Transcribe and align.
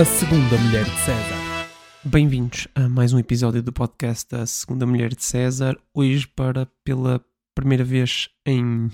A 0.00 0.04
Segunda 0.06 0.56
Mulher 0.56 0.86
de 0.86 0.98
César. 1.00 1.68
Bem-vindos 2.02 2.66
a 2.74 2.88
mais 2.88 3.12
um 3.12 3.18
episódio 3.18 3.62
do 3.62 3.70
podcast 3.70 4.34
A 4.34 4.46
Segunda 4.46 4.86
Mulher 4.86 5.14
de 5.14 5.22
César. 5.22 5.76
Hoje, 5.92 6.26
para 6.26 6.64
pela 6.82 7.22
primeira 7.54 7.84
vez 7.84 8.30
em 8.46 8.90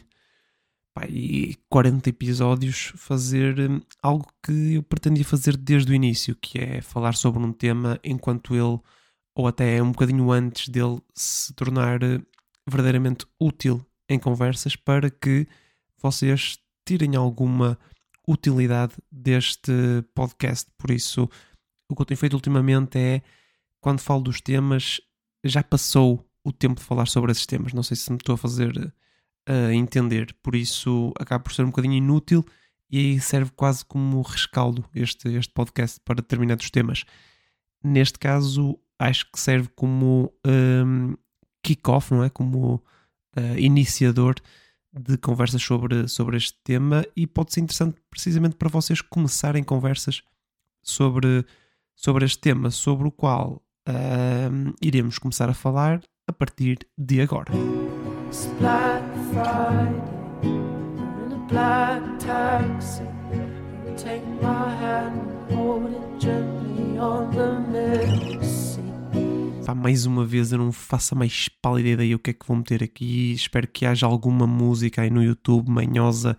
pá, 0.93 1.03
40 1.69 2.11
episódios, 2.11 2.93
fazer 2.97 3.57
hum, 3.57 3.81
algo 4.03 4.27
que 4.43 4.75
eu 4.75 4.83
pretendia 4.83 5.25
fazer 5.25 5.57
desde 5.57 5.93
o 5.93 5.95
início, 5.95 6.35
que 6.35 6.59
é 6.59 6.81
falar 6.81 7.15
sobre 7.15 7.41
um 7.41 7.53
tema 7.53 8.01
enquanto 8.03 8.57
ele, 8.57 8.81
ou 9.33 9.47
até 9.47 9.81
um 9.81 9.93
bocadinho 9.93 10.33
antes 10.33 10.69
dele, 10.69 11.01
se 11.15 11.55
tornar 11.55 12.03
eh, 12.03 12.21
verdadeiramente 12.69 13.25
útil 13.39 13.81
em 14.09 14.19
conversas 14.19 14.75
para 14.75 15.09
que 15.09 15.47
vocês 16.03 16.59
tirem 16.85 17.15
alguma 17.15 17.79
utilidade 18.27 18.95
deste 19.11 19.73
podcast. 20.15 20.71
Por 20.77 20.91
isso, 20.91 21.29
o 21.89 21.95
que 21.95 22.03
eu 22.03 22.07
tenho 22.07 22.19
feito 22.19 22.35
ultimamente 22.35 22.99
é, 22.99 23.23
quando 23.81 24.01
falo 24.01 24.23
dos 24.23 24.41
temas, 24.41 25.01
já 25.45 25.63
passou 25.63 26.29
o 26.45 26.53
tempo 26.53 26.81
de 26.81 26.87
falar 26.87 27.07
sobre 27.07 27.33
esses 27.33 27.47
temas. 27.47 27.73
Não 27.73 27.83
sei 27.83 27.97
se 27.97 28.11
me 28.11 28.17
estou 28.17 28.35
a 28.35 28.39
fazer 28.39 28.77
uh, 29.49 29.71
entender. 29.73 30.35
Por 30.43 30.55
isso, 30.55 31.13
acaba 31.19 31.43
por 31.43 31.53
ser 31.53 31.63
um 31.63 31.71
bocadinho 31.71 31.95
inútil 31.95 32.45
e 32.91 32.99
aí 32.99 33.21
serve 33.21 33.51
quase 33.55 33.85
como 33.85 34.23
rescaldo 34.23 34.85
este, 34.95 35.29
este 35.29 35.53
podcast 35.53 36.01
para 36.05 36.17
determinados 36.17 36.71
temas. 36.71 37.05
Neste 37.83 38.19
caso, 38.19 38.79
acho 38.99 39.31
que 39.31 39.39
serve 39.39 39.69
como 39.75 40.33
um, 40.47 41.15
kick-off, 41.63 42.13
não 42.13 42.25
é? 42.25 42.31
Como 42.31 42.77
uh, 43.37 43.59
iniciador 43.59 44.35
de 44.99 45.19
conversas 45.19 45.63
sobre, 45.63 46.09
sobre 46.09 46.37
este 46.37 46.59
tema 46.65 47.05
e 47.15 47.27
pode 47.27 47.53
ser 47.53 47.61
interessante 47.61 48.01
precisamente 48.11 48.57
para 48.57 48.69
vocês 48.69 49.01
começarem 49.01 49.63
conversas 49.63 50.23
sobre, 50.83 51.45
sobre 51.95 52.25
este 52.25 52.39
tema, 52.39 52.71
sobre 52.71 53.09
o 53.09 53.11
qual 53.11 53.63
uh, 53.89 54.75
iremos 54.81 55.19
começar 55.19 55.51
a 55.51 55.55
falar 55.55 56.01
a 56.27 56.33
partir 56.33 56.79
de 56.97 57.21
agora. 57.21 57.53
Pá, 69.67 69.75
mais 69.75 70.07
uma 70.07 70.25
vez 70.25 70.53
eu 70.53 70.59
não 70.59 70.71
faço 70.71 71.13
a 71.13 71.19
mais 71.19 71.49
pálida 71.49 71.89
ideia 71.89 72.15
o 72.15 72.21
que 72.21 72.31
é 72.31 72.33
que 72.33 72.47
vou 72.47 72.57
meter 72.57 72.85
aqui. 72.85 73.33
Espero 73.33 73.67
que 73.67 73.85
haja 73.85 74.07
alguma 74.07 74.47
música 74.47 75.03
aí 75.03 75.11
no 75.11 75.21
YouTube 75.21 75.69
manhosa 75.69 76.39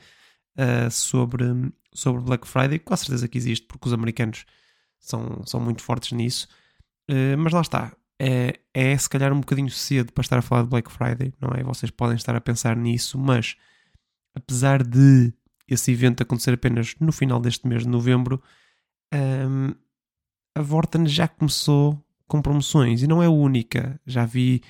uh, 0.58 0.89
sobre, 0.89 1.44
sobre 1.94 2.22
Black 2.22 2.48
Friday. 2.48 2.80
Com 2.80 2.94
a 2.94 2.98
certeza 2.98 3.28
que 3.28 3.38
existe, 3.38 3.67
porque 3.67 3.86
os 3.86 3.92
americanos 3.92 4.45
são, 4.98 5.42
são 5.45 5.59
muito 5.59 5.83
fortes 5.83 6.14
nisso. 6.14 6.48
Uh, 7.11 7.38
mas 7.38 7.52
lá 7.52 7.59
está. 7.59 7.98
É, 8.17 8.61
é 8.73 8.98
se 8.98 9.09
calhar 9.09 9.33
um 9.33 9.42
bocadinho 9.42 9.70
cedo 9.70 10.14
para 10.14 10.22
estar 10.22 10.38
a 10.38 10.42
falar 10.42 10.64
de 10.64 10.70
Black 10.70 10.89
Friday, 10.89 11.33
não 11.42 11.50
é? 11.50 11.61
Vocês 11.64 11.92
podem 11.92 12.16
estar 12.16 12.33
a 12.33 12.39
pensar 12.39 12.78
nisso, 12.78 13.20
mas 13.20 13.58
apesar 14.33 14.81
de 14.81 15.33
esse 15.67 15.92
evento 15.92 16.23
acontecer 16.23 16.53
apenas 16.53 16.95
no 16.98 17.11
final 17.11 17.42
deste 17.42 17.67
mês 17.67 17.83
de 17.83 17.89
novembro, 17.89 18.42
um, 19.14 19.75
a 20.55 20.61
Vorten 20.61 21.05
já 21.05 21.28
começou 21.28 22.02
com 22.28 22.42
promoções 22.42 23.02
e 23.02 23.08
não 23.08 23.22
é 23.22 23.25
a 23.25 23.31
única. 23.31 24.00
Já 24.06 24.25
vi 24.25 24.61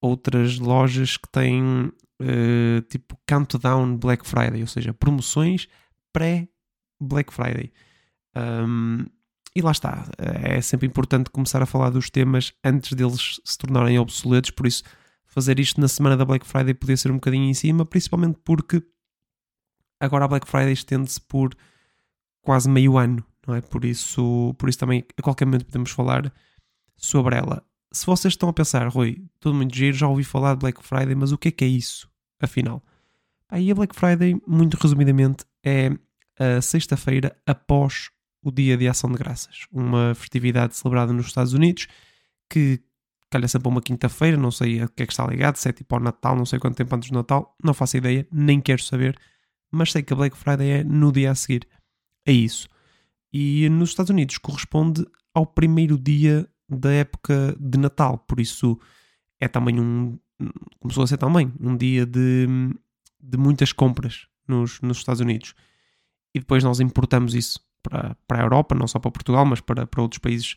outras 0.00 0.58
lojas 0.58 1.16
que 1.16 1.28
têm 1.28 1.92
uh, 2.20 2.80
tipo 2.88 3.18
Countdown 3.26 3.96
Black 3.96 4.26
Friday, 4.26 4.60
ou 4.60 4.66
seja, 4.66 4.92
promoções 4.92 5.68
pré-Black 6.12 7.32
Friday. 7.32 7.72
Um, 8.36 9.06
e 9.54 9.62
lá 9.62 9.72
está, 9.72 10.06
é 10.18 10.60
sempre 10.60 10.86
importante 10.86 11.30
começar 11.30 11.60
a 11.60 11.66
falar 11.66 11.90
dos 11.90 12.10
temas 12.10 12.52
antes 12.62 12.92
deles 12.92 13.40
se 13.44 13.58
tornarem 13.58 13.98
obsoletos, 13.98 14.50
por 14.50 14.66
isso 14.66 14.84
fazer 15.26 15.58
isto 15.58 15.80
na 15.80 15.88
semana 15.88 16.16
da 16.16 16.24
Black 16.24 16.46
Friday 16.46 16.74
podia 16.74 16.96
ser 16.96 17.10
um 17.10 17.14
bocadinho 17.14 17.44
em 17.44 17.54
cima, 17.54 17.84
principalmente 17.84 18.38
porque 18.44 18.82
agora 19.98 20.24
a 20.24 20.28
Black 20.28 20.48
Friday 20.48 20.72
estende-se 20.72 21.20
por 21.20 21.56
quase 22.40 22.68
meio 22.68 22.96
ano, 22.96 23.24
não 23.46 23.54
é? 23.54 23.60
Por 23.60 23.84
isso, 23.84 24.54
por 24.58 24.68
isso 24.68 24.78
também 24.78 25.04
a 25.16 25.22
qualquer 25.22 25.44
momento 25.44 25.66
podemos 25.66 25.90
falar 25.90 26.32
sobre 26.98 27.36
ela. 27.36 27.64
Se 27.90 28.04
vocês 28.04 28.34
estão 28.34 28.50
a 28.50 28.52
pensar, 28.52 28.86
Rui, 28.88 29.24
tudo 29.40 29.54
muito 29.54 29.74
giro, 29.74 29.96
já 29.96 30.06
ouvi 30.06 30.24
falar 30.24 30.54
de 30.54 30.60
Black 30.60 30.84
Friday, 30.84 31.14
mas 31.14 31.32
o 31.32 31.38
que 31.38 31.48
é 31.48 31.50
que 31.50 31.64
é 31.64 31.68
isso, 31.68 32.10
afinal? 32.38 32.84
Aí 33.48 33.70
a 33.70 33.74
Black 33.74 33.96
Friday, 33.96 34.38
muito 34.46 34.74
resumidamente, 34.74 35.44
é 35.64 35.90
a 36.38 36.60
sexta-feira 36.60 37.34
após 37.46 38.10
o 38.42 38.52
Dia 38.52 38.76
de 38.76 38.86
Ação 38.86 39.10
de 39.10 39.16
Graças, 39.16 39.66
uma 39.72 40.14
festividade 40.14 40.76
celebrada 40.76 41.12
nos 41.12 41.26
Estados 41.26 41.54
Unidos 41.54 41.86
que 42.48 42.80
calha 43.30 43.48
sempre 43.48 43.68
uma 43.68 43.82
quinta-feira, 43.82 44.36
não 44.36 44.50
sei 44.50 44.80
a 44.80 44.88
que 44.88 45.02
é 45.02 45.06
que 45.06 45.12
está 45.12 45.26
ligado, 45.26 45.56
se 45.56 45.68
é 45.68 45.72
tipo 45.72 45.94
ao 45.94 46.00
Natal, 46.00 46.36
não 46.36 46.46
sei 46.46 46.58
quanto 46.58 46.76
tempo 46.76 46.94
antes 46.94 47.10
do 47.10 47.14
Natal, 47.14 47.56
não 47.62 47.74
faço 47.74 47.96
ideia, 47.96 48.26
nem 48.30 48.60
quero 48.60 48.82
saber, 48.82 49.18
mas 49.70 49.92
sei 49.92 50.02
que 50.02 50.12
a 50.12 50.16
Black 50.16 50.36
Friday 50.36 50.70
é 50.70 50.84
no 50.84 51.12
dia 51.12 51.30
a 51.30 51.34
seguir. 51.34 51.66
É 52.26 52.32
isso. 52.32 52.68
E 53.32 53.68
nos 53.68 53.90
Estados 53.90 54.10
Unidos 54.10 54.38
corresponde 54.38 55.06
ao 55.34 55.46
primeiro 55.46 55.98
dia 55.98 56.48
da 56.68 56.92
época 56.92 57.56
de 57.58 57.78
Natal, 57.78 58.18
por 58.18 58.40
isso 58.40 58.78
é 59.40 59.48
também 59.48 59.80
um. 59.80 60.18
começou 60.80 61.04
a 61.04 61.06
ser 61.06 61.16
também 61.16 61.52
um 61.60 61.76
dia 61.76 62.04
de, 62.04 62.46
de 63.20 63.38
muitas 63.38 63.72
compras 63.72 64.26
nos, 64.46 64.80
nos 64.80 64.98
Estados 64.98 65.20
Unidos. 65.20 65.54
E 66.34 66.40
depois 66.40 66.62
nós 66.62 66.80
importamos 66.80 67.34
isso 67.34 67.60
para, 67.82 68.16
para 68.26 68.40
a 68.40 68.44
Europa, 68.44 68.74
não 68.74 68.86
só 68.86 68.98
para 68.98 69.10
Portugal, 69.10 69.44
mas 69.44 69.60
para, 69.60 69.86
para 69.86 70.02
outros 70.02 70.18
países 70.18 70.56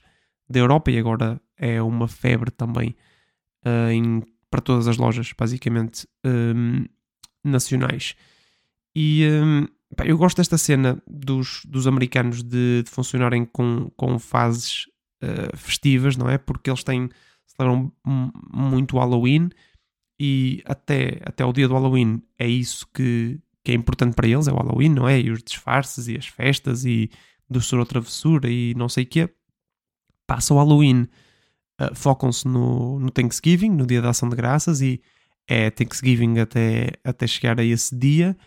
da 0.49 0.59
Europa, 0.59 0.91
e 0.91 0.99
agora 0.99 1.41
é 1.57 1.81
uma 1.81 2.07
febre 2.07 2.51
também 2.51 2.95
uh, 3.66 3.89
em, 3.89 4.23
para 4.49 4.61
todas 4.61 4.88
as 4.88 4.97
lojas, 4.97 5.31
basicamente 5.38 6.07
um, 6.25 6.85
nacionais. 7.43 8.16
E 8.93 9.25
um, 9.31 9.66
pá, 9.95 10.05
eu 10.05 10.17
gosto 10.17 10.38
desta 10.38 10.57
cena 10.57 11.01
dos, 11.07 11.61
dos 11.66 11.88
americanos 11.88 12.43
de, 12.43 12.83
de 12.83 12.89
funcionarem 12.89 13.45
com, 13.45 13.89
com 13.95 14.19
fases 14.19 14.91
uh, 15.23 15.57
festivas, 15.57 16.15
não 16.17 16.29
é? 16.29 16.37
Porque 16.37 16.69
eles 16.69 16.83
têm, 16.83 17.09
celebram 17.45 17.91
muito 18.05 18.97
Halloween 18.97 19.49
e 20.19 20.61
até, 20.65 21.19
até 21.25 21.43
o 21.43 21.51
dia 21.51 21.67
do 21.67 21.73
Halloween 21.73 22.21
é 22.37 22.47
isso 22.47 22.87
que, 22.93 23.39
que 23.63 23.71
é 23.71 23.75
importante 23.75 24.15
para 24.15 24.27
eles, 24.27 24.47
é 24.47 24.51
o 24.51 24.55
Halloween, 24.55 24.89
não 24.89 25.07
é? 25.07 25.19
E 25.19 25.31
os 25.31 25.41
disfarces 25.41 26.07
e 26.07 26.15
as 26.15 26.27
festas 26.27 26.85
e 26.85 27.09
doçura 27.49 27.81
ou 27.81 27.85
travessura 27.85 28.49
e 28.49 28.73
não 28.75 28.87
sei 28.87 29.03
o 29.03 29.07
quê. 29.07 29.29
Passa 30.27 30.53
o 30.53 30.57
Halloween, 30.57 31.07
uh, 31.81 31.95
focam-se 31.95 32.47
no, 32.47 32.99
no 32.99 33.11
Thanksgiving, 33.11 33.71
no 33.71 33.85
dia 33.85 34.01
da 34.01 34.09
ação 34.09 34.29
de 34.29 34.35
graças 34.35 34.81
e 34.81 35.01
é 35.47 35.69
Thanksgiving 35.69 36.39
até, 36.39 36.91
até 37.03 37.27
chegar 37.27 37.59
a 37.59 37.63
esse 37.63 37.97
dia. 37.97 38.37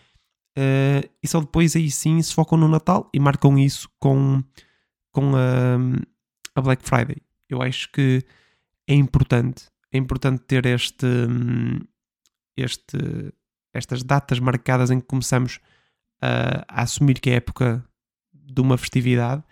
Uh, 0.57 1.03
e 1.21 1.27
só 1.27 1.41
depois 1.41 1.75
aí 1.75 1.91
sim 1.91 2.21
se 2.21 2.33
focam 2.33 2.57
no 2.57 2.69
Natal 2.69 3.09
e 3.13 3.19
marcam 3.19 3.59
isso 3.59 3.89
com, 3.99 4.41
com 5.11 5.35
a, 5.35 5.77
a 6.55 6.61
Black 6.61 6.83
Friday. 6.83 7.17
Eu 7.49 7.61
acho 7.61 7.91
que 7.91 8.23
é 8.87 8.93
importante, 8.93 9.65
é 9.91 9.97
importante 9.97 10.43
ter 10.47 10.65
este, 10.65 11.05
este, 12.57 12.97
estas 13.73 14.03
datas 14.03 14.39
marcadas 14.39 14.89
em 14.89 14.99
que 14.99 15.05
começamos 15.05 15.59
a, 16.21 16.65
a 16.67 16.81
assumir 16.83 17.19
que 17.19 17.29
é 17.29 17.35
época 17.35 17.83
de 18.33 18.61
uma 18.61 18.77
festividade 18.77 19.43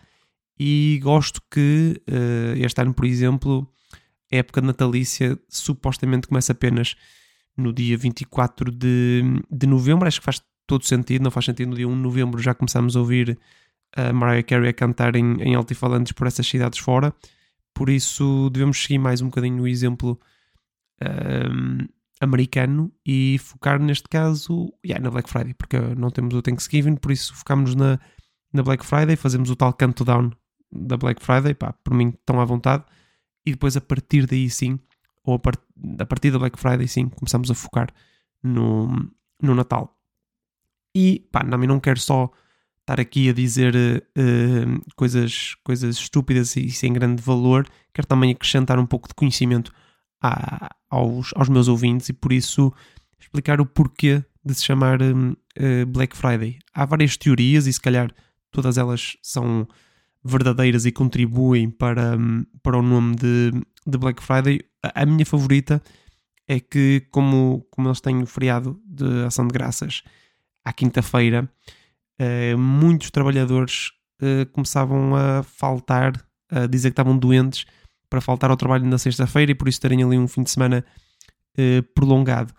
e 0.60 1.00
gosto 1.04 1.42
que 1.52 2.02
uh, 2.10 2.58
este 2.64 2.82
ano, 2.82 2.94
por 2.94 3.06
exemplo, 3.06 3.68
a 4.32 4.38
época 4.38 4.62
natalícia 4.62 5.38
supostamente 5.50 6.28
começa 6.28 6.52
apenas 6.52 6.96
no 7.58 7.74
dia 7.74 7.98
24 7.98 8.72
de, 8.72 9.24
de 9.52 9.68
novembro, 9.68 10.08
acho 10.08 10.20
que 10.20 10.26
faz 10.26 10.42
todo 10.66 10.86
sentido, 10.86 11.24
não 11.24 11.32
faz 11.32 11.46
sentido 11.46 11.70
no 11.70 11.76
dia 11.76 11.88
1 11.88 11.92
de 11.92 12.02
novembro 12.02 12.42
já 12.42 12.54
começamos 12.54 12.96
a 12.96 13.00
ouvir 13.00 13.38
a 13.96 14.12
Mariah 14.12 14.44
Carey 14.44 14.70
a 14.70 14.74
cantar 14.74 15.16
em, 15.16 15.42
em 15.42 15.56
altifalantes 15.56 16.12
por 16.12 16.28
essas 16.28 16.48
cidades 16.48 16.80
fora. 16.80 17.14
Por 17.74 17.90
isso 17.90 18.50
devemos 18.52 18.82
seguir 18.82 19.00
mais 19.00 19.22
um 19.22 19.26
bocadinho 19.26 19.64
o 19.64 19.68
exemplo 19.68 20.20
um, 21.02 21.88
americano 22.22 22.92
e 23.06 23.38
focar 23.40 23.80
neste 23.82 24.08
caso 24.08 24.74
yeah, 24.86 25.04
na 25.04 25.12
Black 25.12 25.30
Friday, 25.30 25.54
porque 25.54 25.78
não 25.96 26.10
temos 26.10 26.34
o 26.34 26.42
Thanksgiving, 26.42 26.96
por 26.96 27.12
isso 27.12 27.36
focamos 27.36 27.76
na, 27.76 28.00
na 28.52 28.64
Black 28.64 28.86
Friday, 28.86 29.16
fazemos 29.16 29.50
o 29.50 29.56
tal 29.56 29.74
countdown 29.74 30.32
da 30.72 30.98
Black 30.98 31.24
Friday, 31.24 31.54
pá, 31.54 31.74
por 31.84 31.94
mim 31.94 32.10
estão 32.10 32.40
à 32.40 32.46
vontade, 32.46 32.86
e 33.46 33.52
depois 33.52 33.76
a 33.76 33.82
partir 33.82 34.26
daí 34.26 34.50
sim, 34.50 34.80
ou 35.24 35.36
a, 35.36 35.40
part 35.40 35.60
a 36.00 36.06
partir 36.06 36.32
da 36.32 36.40
Black 36.40 36.58
Friday 36.58 36.88
sim, 36.88 37.10
começamos 37.10 37.52
a 37.52 37.54
focar 37.54 37.90
no, 38.42 38.88
no 39.42 39.56
Natal. 39.56 39.98
E 40.96 41.28
pá, 41.32 41.44
também 41.44 41.68
não 41.68 41.80
quero 41.80 42.00
só 42.00 42.32
estar 42.84 43.00
aqui 43.00 43.30
a 43.30 43.34
dizer 43.34 43.74
uh, 43.76 44.92
coisas, 44.96 45.56
coisas 45.64 45.96
estúpidas 45.96 46.56
e 46.58 46.70
sem 46.70 46.92
grande 46.92 47.22
valor, 47.22 47.66
quero 47.94 48.08
também 48.08 48.32
acrescentar 48.32 48.78
um 48.78 48.86
pouco 48.86 49.08
de 49.08 49.14
conhecimento 49.14 49.72
aos, 50.90 51.32
aos 51.36 51.50
meus 51.50 51.68
ouvintes 51.68 52.10
e 52.10 52.14
por 52.14 52.32
isso 52.32 52.74
explicar 53.20 53.60
o 53.60 53.66
porquê 53.66 54.24
de 54.44 54.54
se 54.54 54.66
chamar 54.66 55.02
uh, 55.02 55.86
Black 55.88 56.16
Friday. 56.16 56.60
Há 56.74 56.86
várias 56.86 57.16
teorias 57.16 57.68
e 57.68 57.74
se 57.74 57.80
calhar 57.80 58.12
todas 58.52 58.78
elas 58.78 59.18
são 59.22 59.68
verdadeiras 60.24 60.86
e 60.86 60.92
contribuem 60.92 61.70
para, 61.70 62.18
para 62.62 62.78
o 62.78 62.82
nome 62.82 63.16
de, 63.16 63.52
de 63.88 63.98
Black 63.98 64.22
Friday. 64.22 64.60
A, 64.82 65.04
a 65.04 65.06
minha 65.06 65.26
favorita 65.26 65.82
é 66.48 66.60
que, 66.60 67.08
como, 67.12 67.66
como 67.72 67.88
eles 67.88 68.02
têm 68.02 68.22
o 68.22 68.26
feriado 68.26 68.80
de 68.86 69.24
ação 69.26 69.48
de 69.48 69.54
graças 69.54 70.04
à 70.64 70.74
quinta-feira, 70.74 71.50
uh, 72.22 72.58
muitos 72.58 73.12
trabalhadores 73.12 73.92
uh, 74.22 74.46
começavam 74.52 75.16
a 75.16 75.44
faltar, 75.44 76.14
a 76.50 76.66
dizer 76.68 76.90
que 76.90 76.94
estavam 76.94 77.18
doentes 77.18 77.66
para 78.10 78.22
faltar 78.22 78.52
ao 78.52 78.58
trabalho 78.58 78.86
na 78.86 78.98
sexta-feira 78.98 79.52
e 79.52 79.56
por 79.56 79.68
isso 79.68 79.82
terem 79.82 80.04
ali 80.04 80.18
um 80.18 80.28
fim 80.28 80.44
de 80.44 80.52
semana 80.52 80.86
uh, 81.58 81.84
prolongado. 81.94 82.54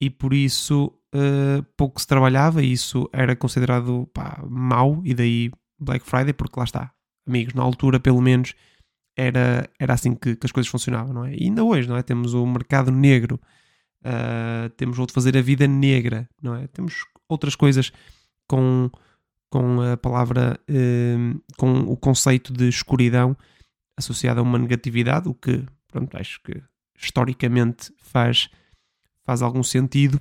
E 0.00 0.08
por 0.10 0.32
isso 0.32 0.94
pouco 1.74 1.98
se 1.98 2.06
trabalhava 2.06 2.62
e 2.62 2.70
isso 2.70 3.08
era 3.14 3.34
considerado 3.34 4.06
pá, 4.12 4.44
mau 4.46 5.00
e 5.02 5.14
daí 5.14 5.50
Black 5.80 6.04
Friday, 6.04 6.34
porque 6.34 6.60
lá 6.60 6.64
está, 6.64 6.92
amigos, 7.26 7.54
na 7.54 7.62
altura 7.62 7.98
pelo 7.98 8.20
menos 8.20 8.54
era, 9.18 9.68
era 9.80 9.94
assim 9.94 10.14
que, 10.14 10.36
que, 10.36 10.46
as 10.46 10.52
coisas 10.52 10.70
funcionavam, 10.70 11.12
não 11.12 11.24
é? 11.24 11.34
E 11.34 11.44
ainda 11.44 11.64
hoje, 11.64 11.88
não 11.88 11.96
é? 11.96 12.02
Temos 12.02 12.34
o 12.34 12.46
mercado 12.46 12.92
negro, 12.92 13.40
uh, 14.04 14.68
temos 14.76 14.98
outro 14.98 15.12
fazer 15.12 15.36
a 15.36 15.42
vida 15.42 15.66
negra, 15.66 16.28
não 16.40 16.54
é? 16.54 16.68
Temos 16.68 17.04
outras 17.28 17.56
coisas 17.56 17.90
com, 18.48 18.90
com 19.50 19.80
a 19.80 19.96
palavra, 19.96 20.58
uh, 20.68 21.40
com 21.56 21.80
o 21.80 21.96
conceito 21.96 22.52
de 22.52 22.68
escuridão 22.68 23.36
associado 23.96 24.40
a 24.40 24.42
uma 24.42 24.58
negatividade, 24.58 25.28
o 25.28 25.34
que, 25.34 25.64
pronto, 25.88 26.16
acho 26.16 26.40
que 26.42 26.60
historicamente 26.96 27.92
faz, 27.98 28.48
faz 29.24 29.42
algum 29.42 29.62
sentido 29.62 30.20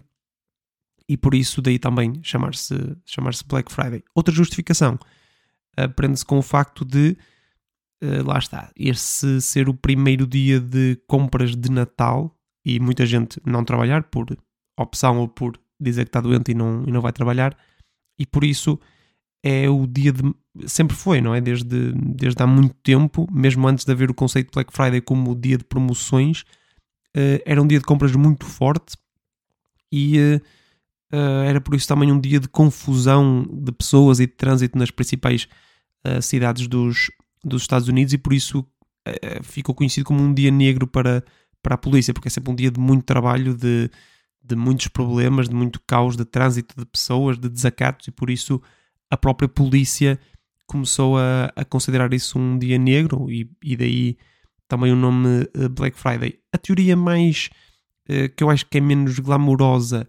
e 1.09 1.15
por 1.15 1.33
isso 1.33 1.61
daí 1.61 1.79
também 1.79 2.19
chamar-se 2.21 2.75
chamar 3.05 3.31
Black 3.47 3.71
Friday. 3.71 4.03
Outra 4.13 4.33
justificação 4.33 4.99
uh, 5.79 5.89
prende-se 5.95 6.25
com 6.25 6.37
o 6.37 6.41
facto 6.41 6.83
de 6.83 7.17
uh, 8.03 8.27
lá 8.27 8.37
está, 8.37 8.71
esse 8.75 9.41
ser 9.41 9.69
o 9.69 9.73
primeiro 9.73 10.27
dia 10.27 10.59
de 10.59 10.99
compras 11.07 11.55
de 11.55 11.71
Natal 11.71 12.35
e 12.65 12.79
muita 12.79 13.05
gente 13.05 13.39
não 13.45 13.63
trabalhar 13.63 14.03
por 14.03 14.37
opção 14.77 15.19
ou 15.19 15.27
por 15.27 15.57
dizer 15.79 16.05
que 16.05 16.09
está 16.09 16.19
doente 16.19 16.51
e 16.51 16.55
não, 16.55 16.83
e 16.85 16.91
não 16.91 17.01
vai 17.01 17.13
trabalhar, 17.13 17.57
e 18.17 18.25
por 18.25 18.43
isso 18.43 18.79
é 19.43 19.69
o 19.69 19.85
dia 19.87 20.11
de. 20.11 20.23
Sempre 20.65 20.95
foi, 20.95 21.21
não 21.21 21.35
é? 21.35 21.39
Desde, 21.39 21.93
desde 21.93 22.41
há 22.41 22.47
muito 22.47 22.75
tempo, 22.83 23.27
mesmo 23.31 23.67
antes 23.67 23.85
de 23.85 23.91
haver 23.91 24.09
o 24.09 24.13
conceito 24.13 24.47
de 24.47 24.53
Black 24.53 24.73
Friday 24.73 25.01
como 25.01 25.31
o 25.31 25.35
dia 25.35 25.57
de 25.57 25.63
promoções, 25.63 26.41
uh, 27.15 27.41
era 27.45 27.61
um 27.61 27.67
dia 27.67 27.79
de 27.79 27.85
compras 27.85 28.15
muito 28.15 28.45
forte 28.45 28.97
e 29.91 30.17
uh, 30.17 30.41
uh, 31.15 31.43
era 31.45 31.61
por 31.61 31.75
isso 31.75 31.87
também 31.87 32.11
um 32.11 32.19
dia 32.19 32.39
de 32.39 32.47
confusão 32.47 33.47
de 33.49 33.71
pessoas 33.71 34.19
e 34.19 34.25
de 34.25 34.33
trânsito 34.33 34.77
nas 34.77 34.91
principais 34.91 35.47
cidades 36.21 36.67
dos, 36.67 37.11
dos 37.43 37.63
Estados 37.63 37.89
Unidos 37.89 38.13
e 38.13 38.17
por 38.17 38.31
isso 38.31 38.65
ficou 39.43 39.75
conhecido 39.75 40.05
como 40.05 40.23
um 40.23 40.33
dia 40.33 40.49
negro 40.49 40.87
para, 40.87 41.21
para 41.61 41.75
a 41.75 41.77
polícia, 41.77 42.13
porque 42.13 42.29
é 42.29 42.31
sempre 42.31 42.49
um 42.49 42.55
dia 42.55 42.71
de 42.71 42.79
muito 42.79 43.03
trabalho, 43.03 43.53
de, 43.53 43.89
de 44.47 44.55
muitos 44.55 44.87
problemas, 44.87 45.49
de 45.49 45.55
muito 45.55 45.81
caos, 45.85 46.15
de 46.15 46.25
trânsito 46.25 46.75
de 46.77 46.85
pessoas, 46.85 47.37
de 47.37 47.49
desacatos 47.49 48.07
e 48.07 48.11
por 48.11 48.29
isso 48.29 48.61
a 49.09 49.17
própria 49.17 49.47
polícia 49.47 50.19
começou 50.65 51.17
a, 51.17 51.51
a 51.55 51.65
considerar 51.65 52.13
isso 52.13 52.37
um 52.37 52.57
dia 52.57 52.77
negro 52.77 53.31
e, 53.31 53.49
e 53.63 53.75
daí 53.75 54.17
também 54.67 54.91
o 54.91 54.95
nome 54.95 55.43
uh, 55.55 55.69
Black 55.69 55.97
Friday. 55.97 56.39
A 56.51 56.57
teoria 56.57 56.95
mais 56.95 57.49
uh, 58.09 58.29
que 58.35 58.43
eu 58.43 58.49
acho 58.49 58.65
que 58.65 58.77
é 58.77 58.81
menos 58.81 59.19
glamourosa, 59.19 60.07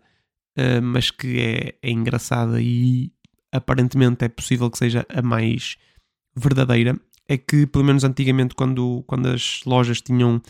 mas 0.82 1.12
que 1.12 1.38
é, 1.38 1.78
é 1.80 1.88
engraçada 1.88 2.60
e 2.60 3.12
aparentemente 3.52 4.24
é 4.24 4.28
possível 4.28 4.68
que 4.68 4.76
seja 4.76 5.06
a 5.08 5.22
mais 5.22 5.76
verdadeira, 6.34 6.98
é 7.28 7.36
que, 7.36 7.66
pelo 7.66 7.84
menos 7.84 8.04
antigamente, 8.04 8.54
quando, 8.54 9.04
quando 9.06 9.28
as 9.28 9.60
lojas 9.66 10.00
tinham 10.00 10.40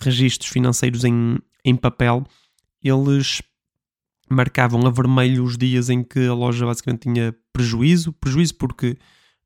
registros 0.00 0.50
financeiros 0.50 1.04
em, 1.04 1.38
em 1.64 1.76
papel, 1.76 2.24
eles 2.82 3.42
marcavam 4.30 4.86
a 4.86 4.90
vermelho 4.90 5.44
os 5.44 5.56
dias 5.56 5.88
em 5.88 6.02
que 6.02 6.26
a 6.26 6.34
loja 6.34 6.66
basicamente 6.66 7.02
tinha 7.02 7.34
prejuízo. 7.52 8.12
Prejuízo 8.12 8.54
porque, 8.54 8.96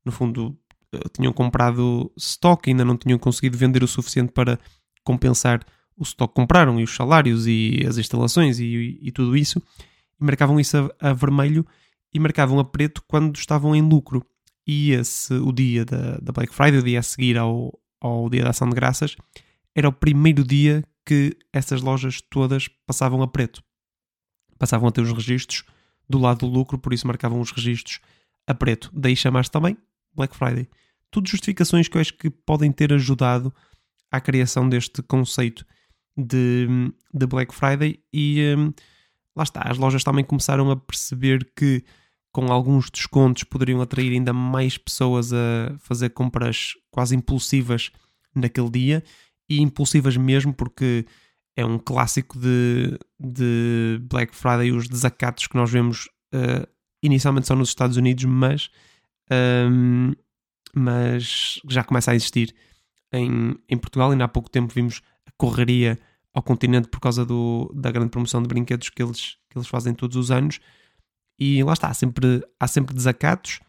no 0.03 0.11
fundo, 0.11 0.57
eh, 0.93 0.99
tinham 1.13 1.31
comprado 1.31 2.11
stock 2.17 2.67
e 2.67 2.71
ainda 2.71 2.85
não 2.85 2.97
tinham 2.97 3.19
conseguido 3.19 3.57
vender 3.57 3.83
o 3.83 3.87
suficiente 3.87 4.31
para 4.31 4.59
compensar 5.03 5.63
o 5.95 6.03
stock 6.03 6.33
que 6.33 6.41
compraram 6.41 6.79
e 6.79 6.83
os 6.83 6.95
salários 6.95 7.45
e 7.47 7.83
as 7.87 7.97
instalações 7.97 8.59
e, 8.59 8.99
e 9.01 9.11
tudo 9.11 9.37
isso. 9.37 9.61
E 10.19 10.23
marcavam 10.23 10.59
isso 10.59 10.77
a, 10.77 11.09
a 11.09 11.13
vermelho 11.13 11.65
e 12.13 12.19
marcavam 12.19 12.59
a 12.59 12.65
preto 12.65 13.03
quando 13.07 13.35
estavam 13.35 13.75
em 13.75 13.81
lucro 13.81 14.25
e 14.65 14.91
esse, 14.91 15.33
o 15.33 15.51
dia 15.51 15.85
da, 15.85 16.17
da 16.17 16.31
Black 16.31 16.53
Friday, 16.53 16.79
o 16.79 16.83
dia 16.83 16.99
a 16.99 17.03
seguir 17.03 17.37
ao, 17.37 17.77
ao 17.99 18.29
dia 18.29 18.43
da 18.43 18.51
ação 18.51 18.69
de 18.69 18.75
graças, 18.75 19.15
era 19.75 19.87
o 19.87 19.93
primeiro 19.93 20.43
dia 20.43 20.83
que 21.05 21.37
essas 21.51 21.81
lojas 21.81 22.21
todas 22.21 22.67
passavam 22.85 23.21
a 23.21 23.27
preto. 23.27 23.63
Passavam 24.57 24.87
a 24.89 24.91
ter 24.91 25.01
os 25.01 25.11
registros 25.11 25.63
do 26.09 26.19
lado 26.19 26.39
do 26.39 26.47
lucro, 26.47 26.77
por 26.77 26.93
isso 26.93 27.07
marcavam 27.07 27.39
os 27.39 27.51
registros 27.51 27.99
a 28.45 28.53
preto. 28.53 28.89
Daí 28.93 29.15
chamar-se 29.15 29.51
também 29.51 29.77
Black 30.13 30.35
Friday. 30.35 30.69
Tudo 31.09 31.29
justificações 31.29 31.87
que 31.87 31.97
eu 31.97 32.01
acho 32.01 32.13
que 32.13 32.29
podem 32.29 32.71
ter 32.71 32.93
ajudado 32.93 33.53
à 34.11 34.19
criação 34.19 34.67
deste 34.67 35.01
conceito 35.01 35.65
de, 36.15 36.67
de 37.13 37.25
Black 37.25 37.53
Friday 37.53 37.99
e 38.13 38.55
hum, 38.57 38.73
lá 39.35 39.43
está, 39.43 39.61
as 39.61 39.77
lojas 39.77 40.03
também 40.03 40.23
começaram 40.23 40.69
a 40.69 40.75
perceber 40.75 41.49
que 41.55 41.83
com 42.31 42.51
alguns 42.51 42.89
descontos, 42.89 43.43
poderiam 43.43 43.81
atrair 43.81 44.13
ainda 44.13 44.31
mais 44.31 44.77
pessoas 44.77 45.33
a 45.33 45.75
fazer 45.79 46.11
compras 46.11 46.73
quase 46.89 47.15
impulsivas 47.15 47.91
naquele 48.33 48.69
dia 48.69 49.03
e 49.51 49.59
impulsivas 49.59 50.15
mesmo 50.15 50.53
porque 50.53 51.05
é 51.57 51.65
um 51.65 51.77
clássico 51.77 52.39
de, 52.39 52.97
de 53.19 53.99
Black 54.03 54.33
Friday 54.33 54.71
os 54.71 54.87
desacatos 54.87 55.45
que 55.47 55.57
nós 55.57 55.69
vemos 55.69 56.07
uh, 56.33 56.65
inicialmente 57.03 57.47
só 57.47 57.55
nos 57.55 57.67
Estados 57.67 57.97
Unidos, 57.97 58.23
mas, 58.23 58.69
um, 59.69 60.13
mas 60.73 61.59
já 61.67 61.83
começa 61.83 62.11
a 62.11 62.15
existir 62.15 62.55
em, 63.11 63.53
em 63.67 63.77
Portugal. 63.77 64.11
Ainda 64.11 64.23
há 64.23 64.29
pouco 64.29 64.49
tempo 64.49 64.73
vimos 64.73 65.01
a 65.25 65.31
correria 65.37 65.99
ao 66.33 66.41
continente 66.41 66.87
por 66.87 67.01
causa 67.01 67.25
do, 67.25 67.69
da 67.75 67.91
grande 67.91 68.11
promoção 68.11 68.41
de 68.41 68.47
brinquedos 68.47 68.87
que 68.89 69.03
eles, 69.03 69.35
que 69.49 69.57
eles 69.57 69.67
fazem 69.67 69.93
todos 69.93 70.15
os 70.15 70.31
anos. 70.31 70.61
E 71.37 71.61
lá 71.61 71.73
está, 71.73 71.89
há 71.89 71.93
sempre, 71.93 72.41
há 72.57 72.67
sempre 72.69 72.95
desacatos 72.95 73.59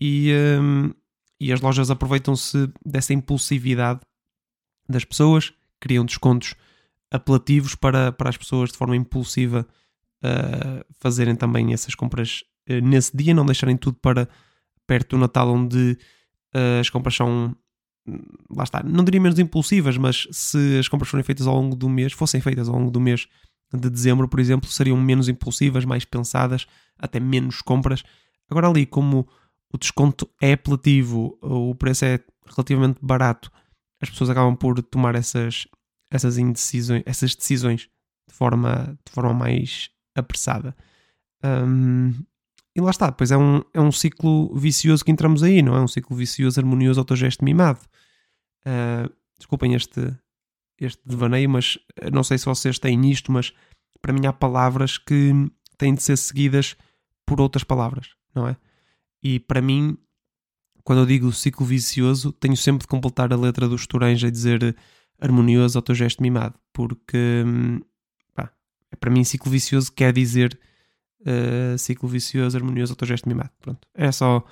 e, 0.00 0.32
um, 0.60 0.92
e 1.40 1.52
as 1.52 1.60
lojas 1.60 1.90
aproveitam-se 1.90 2.72
dessa 2.86 3.12
impulsividade 3.12 4.00
das 4.88 5.04
pessoas, 5.04 5.52
criam 5.80 6.04
descontos 6.04 6.54
apelativos 7.10 7.74
para, 7.74 8.10
para 8.12 8.30
as 8.30 8.36
pessoas 8.36 8.72
de 8.72 8.78
forma 8.78 8.96
impulsiva 8.96 9.66
uh, 10.24 10.84
fazerem 10.98 11.36
também 11.36 11.72
essas 11.72 11.94
compras 11.94 12.42
uh, 12.68 12.80
nesse 12.84 13.16
dia, 13.16 13.34
não 13.34 13.46
deixarem 13.46 13.76
tudo 13.76 13.98
para 14.00 14.28
perto 14.86 15.16
do 15.16 15.20
Natal, 15.20 15.48
onde 15.48 15.98
uh, 16.54 16.80
as 16.80 16.90
compras 16.90 17.14
são. 17.14 17.54
Lá 18.54 18.64
está, 18.64 18.82
não 18.82 19.02
diria 19.02 19.20
menos 19.20 19.38
impulsivas, 19.38 19.96
mas 19.96 20.28
se 20.30 20.78
as 20.78 20.88
compras 20.88 21.08
forem 21.08 21.24
feitas 21.24 21.46
ao 21.46 21.54
longo 21.54 21.74
do 21.74 21.88
mês, 21.88 22.12
fossem 22.12 22.40
feitas 22.40 22.68
ao 22.68 22.74
longo 22.74 22.90
do 22.90 23.00
mês 23.00 23.26
de 23.72 23.88
dezembro, 23.88 24.28
por 24.28 24.40
exemplo, 24.40 24.68
seriam 24.68 24.96
menos 25.00 25.28
impulsivas, 25.28 25.84
mais 25.86 26.04
pensadas, 26.04 26.66
até 26.98 27.18
menos 27.18 27.62
compras. 27.62 28.04
Agora, 28.50 28.68
ali, 28.68 28.84
como 28.84 29.26
o 29.72 29.78
desconto 29.78 30.28
é 30.40 30.52
apelativo, 30.52 31.38
o 31.40 31.74
preço 31.74 32.04
é 32.04 32.20
relativamente 32.46 32.98
barato, 33.00 33.50
as 34.04 34.10
pessoas 34.10 34.30
acabam 34.30 34.54
por 34.54 34.80
tomar 34.82 35.14
essas, 35.14 35.66
essas 36.10 36.38
indecisões, 36.38 37.02
essas 37.06 37.34
decisões 37.34 37.88
de 38.28 38.34
forma, 38.34 38.98
de 39.04 39.12
forma 39.12 39.34
mais 39.34 39.90
apressada. 40.14 40.76
Um, 41.42 42.12
e 42.76 42.80
lá 42.80 42.90
está, 42.90 43.06
depois 43.06 43.30
é 43.30 43.36
um, 43.36 43.62
é 43.72 43.80
um 43.80 43.92
ciclo 43.92 44.54
vicioso 44.56 45.04
que 45.04 45.10
entramos 45.10 45.42
aí, 45.42 45.62
não 45.62 45.76
é? 45.76 45.80
Um 45.80 45.88
ciclo 45.88 46.16
vicioso, 46.16 46.58
harmonioso, 46.58 47.00
autogesto 47.00 47.44
mimado. 47.44 47.80
Uh, 48.66 49.12
desculpem 49.38 49.74
este, 49.74 50.16
este 50.80 51.00
devaneio, 51.04 51.48
mas 51.48 51.78
eh, 51.96 52.10
não 52.10 52.24
sei 52.24 52.38
se 52.38 52.46
vocês 52.46 52.78
têm 52.78 53.10
isto, 53.10 53.30
mas 53.30 53.52
para 54.00 54.12
mim 54.12 54.26
há 54.26 54.32
palavras 54.32 54.98
que 54.98 55.32
têm 55.76 55.94
de 55.94 56.02
ser 56.02 56.16
seguidas 56.16 56.76
por 57.26 57.40
outras 57.40 57.64
palavras, 57.64 58.10
não 58.34 58.48
é? 58.48 58.56
E 59.22 59.38
para 59.40 59.62
mim, 59.62 59.96
quando 60.84 61.00
eu 61.00 61.06
digo 61.06 61.32
ciclo 61.32 61.64
vicioso, 61.64 62.30
tenho 62.32 62.56
sempre 62.56 62.82
de 62.82 62.88
completar 62.88 63.32
a 63.32 63.36
letra 63.36 63.66
do 63.66 63.74
Estoranja 63.74 64.28
e 64.28 64.30
dizer 64.30 64.76
harmonioso 65.18 65.78
autogesto 65.78 66.22
mimado, 66.22 66.54
porque 66.72 67.42
hum, 67.44 67.80
pá, 68.34 68.52
para 69.00 69.10
mim 69.10 69.24
ciclo 69.24 69.50
vicioso 69.50 69.90
quer 69.90 70.12
dizer 70.12 70.58
uh, 71.22 71.78
ciclo 71.78 72.08
vicioso, 72.08 72.56
harmonioso, 72.56 72.92
autogesto 72.92 73.28
mimado. 73.28 73.50
Pronto, 73.60 73.88
é 73.94 74.12
só 74.12 74.44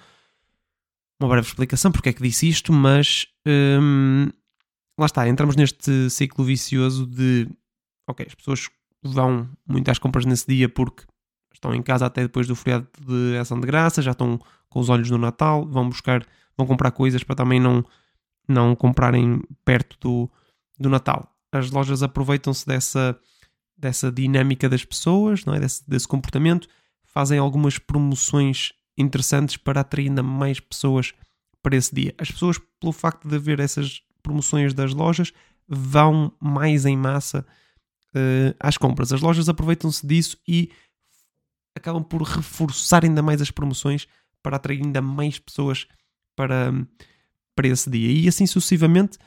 uma 1.20 1.28
breve 1.28 1.46
explicação 1.46 1.92
porque 1.92 2.08
é 2.08 2.12
que 2.12 2.22
disse 2.22 2.48
isto, 2.48 2.72
mas 2.72 3.26
hum, 3.46 4.28
lá 4.98 5.06
está, 5.06 5.28
entramos 5.28 5.54
neste 5.54 6.08
ciclo 6.08 6.44
vicioso 6.44 7.06
de 7.06 7.46
ok, 8.08 8.26
as 8.26 8.34
pessoas 8.34 8.70
vão 9.02 9.48
muito 9.66 9.90
às 9.90 9.98
compras 9.98 10.24
nesse 10.24 10.46
dia 10.46 10.68
porque 10.68 11.04
estão 11.52 11.74
em 11.74 11.82
casa 11.82 12.06
até 12.06 12.22
depois 12.22 12.46
do 12.46 12.56
feriado 12.56 12.88
de 13.00 13.36
ação 13.36 13.60
de 13.60 13.66
graça, 13.66 14.00
já 14.00 14.12
estão 14.12 14.40
com 14.72 14.80
os 14.80 14.88
olhos 14.88 15.10
no 15.10 15.18
Natal, 15.18 15.66
vão 15.66 15.88
buscar, 15.88 16.26
vão 16.56 16.66
comprar 16.66 16.90
coisas 16.90 17.22
para 17.22 17.36
também 17.36 17.60
não, 17.60 17.84
não 18.48 18.74
comprarem 18.74 19.40
perto 19.64 19.98
do, 20.00 20.30
do 20.78 20.88
Natal. 20.88 21.30
As 21.52 21.70
lojas 21.70 22.02
aproveitam-se 22.02 22.66
dessa, 22.66 23.18
dessa 23.76 24.10
dinâmica 24.10 24.68
das 24.70 24.84
pessoas, 24.84 25.44
não 25.44 25.54
é? 25.54 25.60
desse, 25.60 25.88
desse 25.88 26.08
comportamento, 26.08 26.66
fazem 27.04 27.38
algumas 27.38 27.78
promoções 27.78 28.72
interessantes 28.96 29.58
para 29.58 29.82
atrair 29.82 30.08
ainda 30.08 30.22
mais 30.22 30.58
pessoas 30.58 31.12
para 31.62 31.76
esse 31.76 31.94
dia. 31.94 32.14
As 32.16 32.30
pessoas, 32.30 32.58
pelo 32.80 32.92
facto 32.92 33.28
de 33.28 33.36
haver 33.36 33.60
essas 33.60 34.00
promoções 34.22 34.72
das 34.72 34.94
lojas, 34.94 35.32
vão 35.68 36.32
mais 36.40 36.86
em 36.86 36.96
massa 36.96 37.44
uh, 38.14 38.56
às 38.58 38.78
compras. 38.78 39.12
As 39.12 39.20
lojas 39.20 39.50
aproveitam-se 39.50 40.06
disso 40.06 40.38
e 40.48 40.70
acabam 41.76 42.02
por 42.02 42.22
reforçar 42.22 43.04
ainda 43.04 43.22
mais 43.22 43.42
as 43.42 43.50
promoções 43.50 44.08
para 44.42 44.56
atrair 44.56 44.82
ainda 44.82 45.00
mais 45.00 45.38
pessoas 45.38 45.86
para, 46.36 46.72
para 47.54 47.68
esse 47.68 47.88
dia. 47.90 48.10
E 48.10 48.28
assim 48.28 48.46
sucessivamente, 48.46 49.18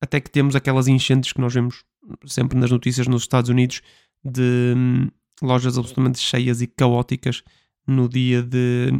até 0.00 0.20
que 0.20 0.30
temos 0.30 0.54
aquelas 0.54 0.88
enchentes 0.88 1.32
que 1.32 1.40
nós 1.40 1.54
vemos 1.54 1.84
sempre 2.26 2.58
nas 2.58 2.70
notícias 2.70 3.06
nos 3.06 3.22
Estados 3.22 3.50
Unidos 3.50 3.82
de 4.24 4.74
hum, 4.76 5.08
lojas 5.42 5.78
absolutamente 5.78 6.18
cheias 6.18 6.60
e 6.60 6.66
caóticas 6.66 7.42
no 7.86 8.08
dia 8.08 8.42
de 8.42 8.90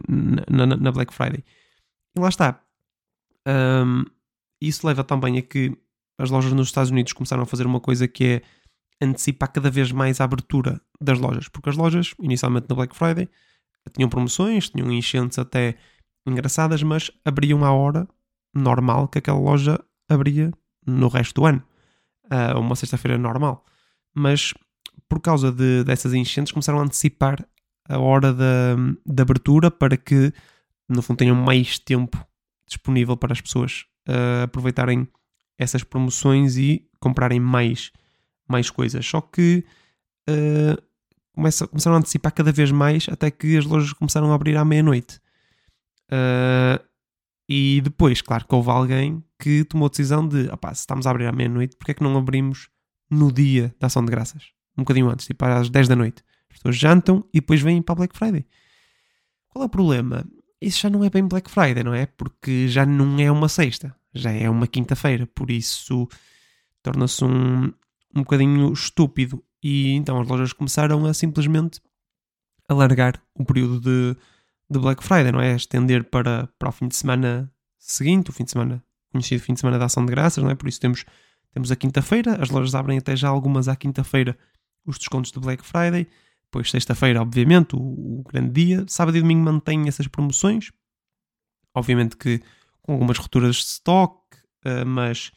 na, 0.49 0.67
na 0.67 0.93
Black 0.93 1.13
Friday. 1.13 1.45
E 2.17 2.21
lá 2.21 2.29
está. 2.29 2.63
Um, 3.47 4.05
isso 4.61 4.87
leva 4.87 5.05
também 5.05 5.39
a 5.39 5.43
que 5.43 5.77
as 6.19 6.31
lojas 6.31 6.53
nos 6.53 6.69
Estados 6.69 6.91
Unidos 6.91 7.13
começaram 7.13 7.43
a 7.43 7.47
fazer 7.47 7.67
uma 7.67 7.81
coisa 7.81 8.09
que 8.09 8.25
é 8.25 8.43
antecipar 9.01 9.53
cada 9.53 9.71
vez 9.71 9.93
mais 9.93 10.21
a 10.21 10.25
abertura 10.25 10.81
das 11.01 11.19
lojas, 11.19 11.49
porque 11.49 11.69
as 11.69 11.77
lojas, 11.77 12.15
inicialmente 12.21 12.67
na 12.69 12.75
Black 12.75 12.97
Friday, 12.97 13.29
tinham 13.89 14.09
promoções, 14.09 14.71
tinham 14.71 14.91
enchentes 14.91 15.39
até 15.39 15.77
engraçadas, 16.27 16.83
mas 16.83 17.11
abriam 17.25 17.65
à 17.65 17.73
hora 17.73 18.07
normal 18.55 19.09
que 19.09 19.19
aquela 19.19 19.39
loja 19.39 19.79
abria 20.09 20.53
no 20.87 21.09
resto 21.09 21.41
do 21.41 21.47
ano, 21.47 21.63
uh, 22.27 22.59
uma 22.59 22.77
sexta-feira 22.77 23.19
normal. 23.19 23.65
Mas 24.15 24.55
por 25.09 25.21
causa 25.21 25.51
de, 25.51 25.85
dessas 25.85 26.13
enchentes, 26.13 26.53
começaram 26.53 26.79
a 26.79 26.83
antecipar 26.83 27.45
a 27.89 27.99
hora 27.99 28.33
da, 28.33 29.23
abertura 29.23 29.71
para 29.71 29.97
que, 29.97 30.33
no 30.89 31.03
fundo, 31.03 31.19
tenham 31.19 31.35
mais 31.35 31.79
tempo 31.79 32.23
disponível 32.67 33.17
para 33.17 33.33
as 33.33 33.41
pessoas 33.41 33.87
uh, 34.09 34.45
aproveitarem 34.45 35.09
essas 35.57 35.83
promoções 35.83 36.57
e 36.57 36.87
comprarem 37.01 37.41
mais, 37.41 37.91
mais 38.47 38.69
coisas. 38.69 39.05
Só 39.07 39.21
que 39.23 39.65
uh, 40.29 40.83
começa, 41.39 41.69
começaram 41.69 41.97
a 41.97 42.01
antecipar 42.01 42.33
cada 42.33 42.51
vez 42.51 42.73
mais 42.73 43.07
até 43.09 43.31
que 43.31 43.57
as 43.57 43.65
lojas 43.65 43.93
começaram 43.93 44.33
a 44.33 44.35
abrir 44.35 44.57
à 44.57 44.65
meia-noite. 44.65 45.21
Uh, 46.11 46.85
e 47.49 47.81
depois, 47.81 48.21
claro 48.21 48.45
que 48.45 48.55
houve 48.55 48.71
alguém 48.71 49.23
que 49.39 49.65
tomou 49.65 49.87
a 49.87 49.89
decisão 49.89 50.27
de, 50.27 50.49
opá, 50.51 50.75
se 50.75 50.81
estamos 50.81 51.07
a 51.07 51.11
abrir 51.11 51.27
à 51.27 51.33
meia-noite, 51.33 51.77
porque 51.77 51.93
é 51.93 51.95
que 51.95 52.03
não 52.03 52.17
abrimos 52.19 52.69
no 53.09 53.33
dia 53.33 53.75
da 53.79 53.87
ação 53.87 54.05
de 54.05 54.11
graças? 54.11 54.51
Um 54.77 54.83
bocadinho 54.83 55.09
antes, 55.09 55.27
tipo 55.27 55.45
às 55.45 55.71
10 55.71 55.89
da 55.89 55.97
noite. 55.97 56.25
As 56.51 56.57
pessoas 56.57 56.77
jantam 56.77 57.25
e 57.33 57.41
depois 57.41 57.61
vêm 57.61 57.81
para 57.81 57.95
Black 57.95 58.17
Friday. 58.17 58.45
Qual 59.49 59.63
é 59.63 59.67
o 59.67 59.71
problema? 59.71 60.27
Isso 60.61 60.81
já 60.81 60.91
não 60.91 61.05
é 61.05 61.11
bem 61.11 61.27
Black 61.27 61.49
Friday, 61.49 61.85
não 61.85 61.95
é? 61.95 62.07
Porque 62.07 62.67
já 62.67 62.85
não 62.85 63.19
é 63.19 63.31
uma 63.31 63.49
sexta, 63.49 63.95
já 64.13 64.33
é 64.33 64.51
uma 64.51 64.67
quinta-feira, 64.67 65.27
por 65.27 65.51
isso 65.51 66.09
torna-se 66.83 67.25
um, 67.25 67.67
um 68.15 68.23
bocadinho 68.23 68.73
estúpido. 68.73 69.43
E 69.63 69.93
então 69.93 70.21
as 70.21 70.29
lojas 70.29 70.53
começaram 70.53 71.05
a 71.07 71.15
simplesmente 71.15 71.81
alargar 72.69 73.21
o 73.35 73.45
período 73.45 73.81
de, 73.81 74.17
de 74.71 74.79
Black 74.79 75.03
Friday, 75.03 75.33
não 75.33 75.41
é? 75.41 75.55
Estender 75.55 76.05
para, 76.05 76.49
para 76.59 76.69
o 76.69 76.73
fim 76.73 76.89
de 76.89 76.97
semana 76.97 77.51
seguinte, 77.79 78.31
o 78.31 78.33
fim 78.33 78.45
de 78.45 78.51
semana, 78.51 78.83
conhecido 79.11 79.43
fim 79.43 79.55
de 79.55 79.61
semana 79.61 79.79
da 79.79 79.87
ação 79.87 80.05
de 80.05 80.11
graças, 80.11 80.43
não 80.43 80.51
é? 80.51 80.55
Por 80.55 80.69
isso 80.69 80.81
temos, 80.81 81.05
temos 81.53 81.73
a 81.73 81.77
quinta-feira, 81.77 82.41
as 82.41 82.51
lojas 82.51 82.75
abrem 82.75 82.99
até 82.99 83.17
já 83.17 83.29
algumas 83.29 83.69
à 83.69 83.75
quinta-feira 83.75 84.37
os 84.89 84.99
descontos 84.99 85.31
de 85.31 85.39
Black 85.39 85.65
Friday. 85.65 86.07
Depois, 86.45 86.71
sexta-feira, 86.71 87.21
obviamente, 87.21 87.77
o, 87.77 87.79
o, 87.81 88.25
grande 88.27 88.51
dia. 88.51 88.85
Sábado 88.89 89.17
e 89.17 89.21
domingo 89.21 89.43
mantém 89.43 89.87
essas 89.87 90.07
promoções. 90.07 90.73
Obviamente 91.75 92.17
que 92.17 92.41
com 92.81 92.93
algumas 92.93 93.19
rupturas 93.19 93.57
de 93.57 93.65
stock, 93.65 94.19
uh, 94.65 94.87
mas 94.87 95.31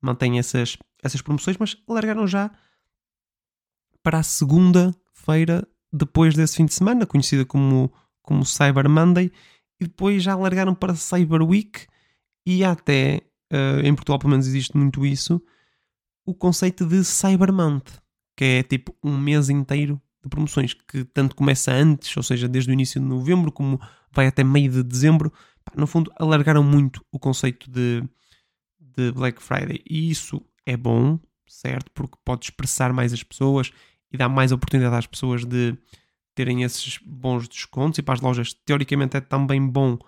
mantém 0.00 0.38
essas, 0.38 0.76
essas 1.02 1.22
promoções. 1.22 1.56
Mas 1.56 1.76
alargaram 1.88 2.26
já 2.26 2.50
para 4.02 4.18
a 4.18 4.22
segunda-feira 4.22 5.66
depois 5.92 6.34
desse 6.34 6.56
fim 6.56 6.66
de 6.66 6.74
semana, 6.74 7.06
conhecida 7.06 7.44
como, 7.44 7.92
como 8.22 8.44
Cyber 8.44 8.88
Monday. 8.88 9.30
E 9.80 9.84
depois 9.84 10.22
já 10.22 10.32
alargaram 10.32 10.74
para 10.74 10.94
Cyber 10.94 11.42
Week. 11.42 11.86
E 12.46 12.64
até, 12.64 13.22
uh, 13.52 13.80
em 13.84 13.94
Portugal 13.94 14.18
pelo 14.18 14.30
menos 14.30 14.46
existe 14.46 14.76
muito 14.76 15.04
isso, 15.06 15.40
o 16.26 16.34
conceito 16.34 16.86
de 16.86 17.04
Cyber 17.04 17.52
Month 17.52 17.98
que 18.38 18.44
é 18.44 18.62
tipo 18.62 18.94
um 19.02 19.18
mês 19.18 19.50
inteiro 19.50 20.00
de 20.22 20.28
promoções, 20.28 20.72
que 20.72 21.04
tanto 21.06 21.34
começa 21.34 21.72
antes, 21.72 22.16
ou 22.16 22.22
seja, 22.22 22.46
desde 22.46 22.70
o 22.70 22.72
início 22.72 23.00
de 23.00 23.06
novembro, 23.06 23.50
como 23.50 23.80
vai 24.12 24.28
até 24.28 24.44
meio 24.44 24.70
de 24.70 24.84
dezembro. 24.84 25.32
No 25.74 25.88
fundo, 25.88 26.12
alargaram 26.16 26.62
muito 26.62 27.04
o 27.10 27.18
conceito 27.18 27.68
de, 27.68 28.00
de 28.78 29.10
Black 29.10 29.42
Friday. 29.42 29.82
E 29.90 30.08
isso 30.08 30.40
é 30.64 30.76
bom, 30.76 31.18
certo? 31.48 31.90
Porque 31.92 32.16
pode 32.24 32.46
expressar 32.46 32.92
mais 32.92 33.12
as 33.12 33.22
pessoas 33.22 33.70
e 34.12 34.16
dá 34.16 34.28
mais 34.28 34.52
oportunidade 34.52 34.96
às 34.96 35.06
pessoas 35.06 35.44
de 35.44 35.76
terem 36.34 36.62
esses 36.62 36.98
bons 37.04 37.48
descontos. 37.48 37.98
E 37.98 38.02
para 38.02 38.14
as 38.14 38.20
lojas, 38.20 38.52
teoricamente, 38.52 39.16
é 39.16 39.20
também 39.20 39.66
bom 39.66 39.98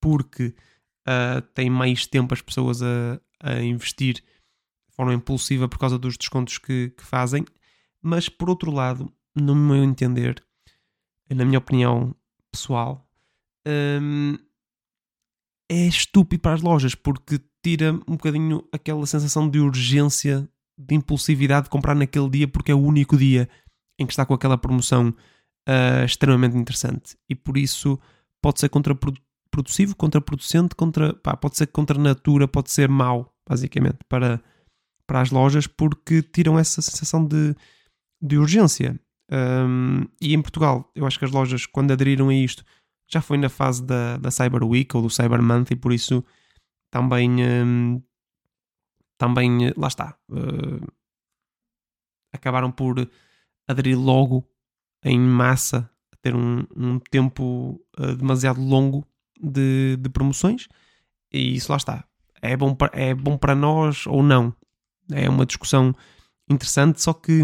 porque 0.00 0.54
uh, 1.06 1.40
tem 1.54 1.70
mais 1.70 2.06
tempo 2.06 2.34
as 2.34 2.40
pessoas 2.40 2.82
a, 2.82 3.20
a 3.40 3.60
investir 3.60 4.14
de 4.14 4.94
forma 4.94 5.14
impulsiva 5.14 5.68
por 5.68 5.78
causa 5.78 5.98
dos 5.98 6.16
descontos 6.16 6.58
que, 6.58 6.90
que 6.90 7.04
fazem. 7.04 7.44
Mas 8.02 8.28
por 8.28 8.48
outro 8.48 8.70
lado, 8.70 9.12
no 9.34 9.54
meu 9.54 9.82
entender, 9.82 10.42
na 11.30 11.44
minha 11.44 11.58
opinião 11.58 12.14
pessoal, 12.50 13.08
hum, 13.66 14.36
é 15.68 15.86
estúpido 15.86 16.42
para 16.42 16.54
as 16.54 16.62
lojas 16.62 16.94
porque 16.94 17.40
tira 17.62 17.92
um 17.92 18.12
bocadinho 18.12 18.66
aquela 18.72 19.04
sensação 19.06 19.48
de 19.48 19.58
urgência, 19.58 20.48
de 20.78 20.94
impulsividade 20.94 21.64
de 21.64 21.70
comprar 21.70 21.94
naquele 21.94 22.28
dia 22.30 22.48
porque 22.48 22.70
é 22.70 22.74
o 22.74 22.80
único 22.80 23.16
dia 23.16 23.48
em 23.98 24.06
que 24.06 24.12
está 24.12 24.24
com 24.24 24.34
aquela 24.34 24.56
promoção 24.56 25.08
uh, 25.68 26.04
extremamente 26.04 26.56
interessante 26.56 27.16
e 27.28 27.34
por 27.34 27.56
isso 27.58 27.98
pode 28.40 28.60
ser 28.60 28.68
contraproduzivo, 28.68 29.96
contraproducente, 29.96 30.74
contra, 30.74 31.14
pá, 31.14 31.36
pode 31.36 31.56
ser 31.56 31.66
contra 31.66 31.98
a 31.98 32.02
natura, 32.02 32.46
pode 32.46 32.70
ser 32.70 32.88
mau, 32.88 33.34
basicamente, 33.48 33.98
para, 34.08 34.40
para 35.06 35.20
as 35.20 35.30
lojas 35.30 35.66
porque 35.66 36.22
tiram 36.22 36.58
essa 36.58 36.80
sensação 36.80 37.26
de 37.26 37.56
de 38.20 38.36
urgência. 38.36 38.98
Um, 39.30 40.06
e 40.20 40.34
em 40.34 40.42
Portugal, 40.42 40.90
eu 40.94 41.06
acho 41.06 41.18
que 41.18 41.24
as 41.24 41.30
lojas, 41.30 41.66
quando 41.66 41.92
aderiram 41.92 42.28
a 42.28 42.34
isto, 42.34 42.64
já 43.06 43.20
foi 43.20 43.38
na 43.38 43.48
fase 43.48 43.82
da, 43.84 44.16
da 44.18 44.30
Cyber 44.30 44.64
Week 44.64 44.94
ou 44.96 45.02
do 45.02 45.10
Cyber 45.10 45.42
Month, 45.42 45.70
e 45.70 45.76
por 45.76 45.92
isso 45.92 46.24
também, 46.90 47.30
um, 47.42 48.02
também 49.18 49.72
lá 49.76 49.88
está, 49.88 50.16
uh, 50.30 50.92
acabaram 52.32 52.70
por 52.70 53.08
aderir 53.66 53.98
logo 53.98 54.48
em 55.04 55.18
massa, 55.18 55.90
a 56.12 56.16
ter 56.22 56.34
um, 56.34 56.64
um 56.74 56.98
tempo 56.98 57.80
uh, 57.98 58.16
demasiado 58.16 58.60
longo 58.60 59.04
de, 59.38 59.96
de 59.96 60.08
promoções, 60.08 60.68
e 61.32 61.54
isso 61.54 61.70
lá 61.70 61.76
está. 61.76 62.04
É 62.40 62.56
bom, 62.56 62.74
para, 62.74 62.90
é 62.98 63.14
bom 63.14 63.36
para 63.36 63.54
nós 63.54 64.06
ou 64.06 64.22
não? 64.22 64.54
É 65.10 65.28
uma 65.28 65.44
discussão 65.44 65.94
interessante, 66.48 67.02
só 67.02 67.12
que 67.12 67.40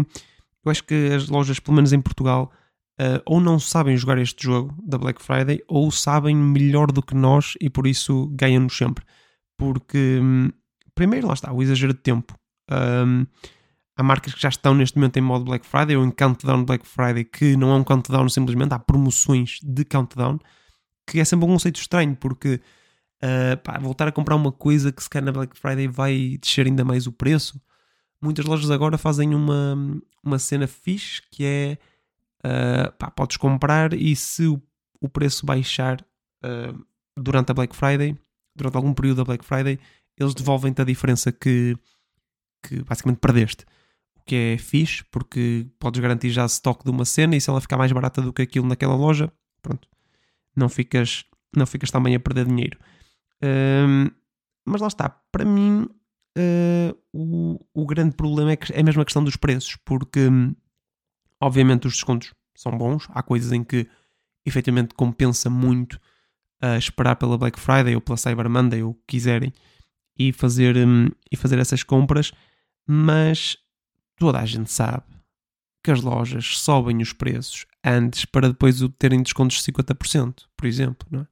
eu 0.63 0.71
acho 0.71 0.83
que 0.83 1.11
as 1.13 1.29
lojas, 1.29 1.59
pelo 1.59 1.75
menos 1.75 1.93
em 1.93 2.01
Portugal, 2.01 2.51
uh, 2.99 3.21
ou 3.25 3.39
não 3.39 3.59
sabem 3.59 3.95
jogar 3.95 4.17
este 4.17 4.43
jogo 4.43 4.75
da 4.83 4.97
Black 4.97 5.21
Friday, 5.21 5.63
ou 5.67 5.91
sabem 5.91 6.35
melhor 6.35 6.91
do 6.91 7.03
que 7.03 7.13
nós 7.15 7.53
e 7.61 7.69
por 7.69 7.85
isso 7.85 8.27
ganham-nos 8.33 8.75
sempre. 8.75 9.05
Porque, 9.57 10.19
um, 10.21 10.51
primeiro, 10.95 11.27
lá 11.27 11.33
está, 11.33 11.51
o 11.53 11.61
exagero 11.61 11.93
de 11.93 11.99
tempo. 11.99 12.33
Um, 12.71 13.25
há 13.95 14.03
marcas 14.03 14.33
que 14.33 14.41
já 14.41 14.49
estão 14.49 14.73
neste 14.73 14.97
momento 14.97 15.17
em 15.17 15.21
modo 15.21 15.45
Black 15.45 15.65
Friday 15.65 15.95
ou 15.95 16.03
em 16.03 16.11
countdown 16.11 16.65
Black 16.65 16.87
Friday, 16.87 17.23
que 17.23 17.55
não 17.55 17.71
é 17.71 17.75
um 17.75 17.83
countdown 17.83 18.27
simplesmente, 18.29 18.73
há 18.73 18.79
promoções 18.79 19.59
de 19.61 19.85
countdown, 19.85 20.39
que 21.05 21.19
é 21.19 21.25
sempre 21.25 21.45
um 21.45 21.49
conceito 21.49 21.79
estranho, 21.79 22.15
porque 22.15 22.59
uh, 23.21 23.57
pá, 23.63 23.77
voltar 23.77 24.07
a 24.07 24.11
comprar 24.11 24.35
uma 24.35 24.51
coisa 24.51 24.91
que 24.91 25.03
se 25.03 25.09
calhar 25.09 25.25
na 25.25 25.31
Black 25.31 25.57
Friday 25.59 25.87
vai 25.87 26.37
descer 26.41 26.65
ainda 26.65 26.83
mais 26.83 27.05
o 27.05 27.11
preço 27.11 27.61
muitas 28.25 28.45
lojas 28.45 28.71
agora 28.71 28.97
fazem 28.97 29.35
uma, 29.35 29.77
uma 30.23 30.39
cena 30.39 30.67
fixe 30.67 31.21
que 31.31 31.45
é 31.45 31.77
uh, 32.45 32.91
pá, 32.97 33.11
podes 33.11 33.37
comprar 33.37 33.93
e 33.93 34.15
se 34.15 34.47
o, 34.47 34.61
o 34.99 35.07
preço 35.07 35.45
baixar 35.45 36.01
uh, 36.43 36.85
durante 37.15 37.51
a 37.51 37.53
Black 37.53 37.75
Friday, 37.75 38.17
durante 38.55 38.75
algum 38.75 38.93
período 38.93 39.17
da 39.17 39.23
Black 39.23 39.45
Friday, 39.45 39.79
eles 40.17 40.33
devolvem-te 40.33 40.81
a 40.81 40.85
diferença 40.85 41.31
que, 41.31 41.77
que 42.63 42.83
basicamente 42.83 43.19
perdeste. 43.19 43.65
O 44.15 44.21
que 44.25 44.35
é 44.35 44.57
fixe, 44.57 45.03
porque 45.11 45.67
podes 45.79 45.99
garantir 45.99 46.29
já 46.29 46.45
stock 46.45 46.83
de 46.83 46.89
uma 46.89 47.05
cena 47.05 47.35
e 47.35 47.41
se 47.41 47.49
ela 47.49 47.61
ficar 47.61 47.77
mais 47.77 47.91
barata 47.91 48.21
do 48.21 48.33
que 48.33 48.41
aquilo 48.41 48.67
naquela 48.67 48.95
loja, 48.95 49.31
pronto, 49.61 49.87
não 50.55 50.69
ficas, 50.69 51.25
não 51.55 51.65
ficas 51.65 51.91
também 51.91 52.15
a 52.15 52.19
perder 52.19 52.45
dinheiro. 52.45 52.79
Um, 53.43 54.09
mas 54.65 54.81
lá 54.81 54.87
está, 54.87 55.09
para 55.31 55.45
mim 55.45 55.87
uh, 56.37 56.97
o, 57.13 57.59
o 57.73 57.85
grande 57.85 58.15
problema 58.15 58.51
é, 58.51 58.55
que, 58.55 58.73
é 58.73 58.81
mesmo 58.81 59.01
a 59.01 59.05
questão 59.05 59.23
dos 59.23 59.35
preços, 59.35 59.77
porque 59.85 60.29
obviamente 61.39 61.87
os 61.87 61.93
descontos 61.93 62.33
são 62.55 62.75
bons, 62.77 63.07
há 63.09 63.21
coisas 63.21 63.51
em 63.51 63.63
que 63.63 63.87
efetivamente 64.45 64.93
compensa 64.93 65.49
muito 65.49 65.95
uh, 66.63 66.77
esperar 66.77 67.15
pela 67.15 67.37
Black 67.37 67.59
Friday 67.59 67.95
ou 67.95 68.01
pela 68.01 68.17
Cyber 68.17 68.49
Monday 68.49 68.81
ou 68.81 68.91
o 68.91 68.93
que 68.93 69.03
quiserem 69.07 69.53
e 70.17 70.31
fazer, 70.31 70.77
um, 70.77 71.09
e 71.31 71.35
fazer 71.35 71.59
essas 71.59 71.83
compras, 71.83 72.31
mas 72.87 73.57
toda 74.17 74.39
a 74.39 74.45
gente 74.45 74.71
sabe 74.71 75.03
que 75.83 75.91
as 75.91 76.01
lojas 76.01 76.57
sobem 76.57 77.01
os 77.01 77.13
preços 77.13 77.65
antes 77.83 78.25
para 78.25 78.47
depois 78.47 78.79
terem 78.97 79.21
descontos 79.21 79.57
de 79.57 79.71
50%, 79.71 80.45
por 80.57 80.65
exemplo. 80.65 81.07
Não 81.11 81.21
é? 81.21 81.27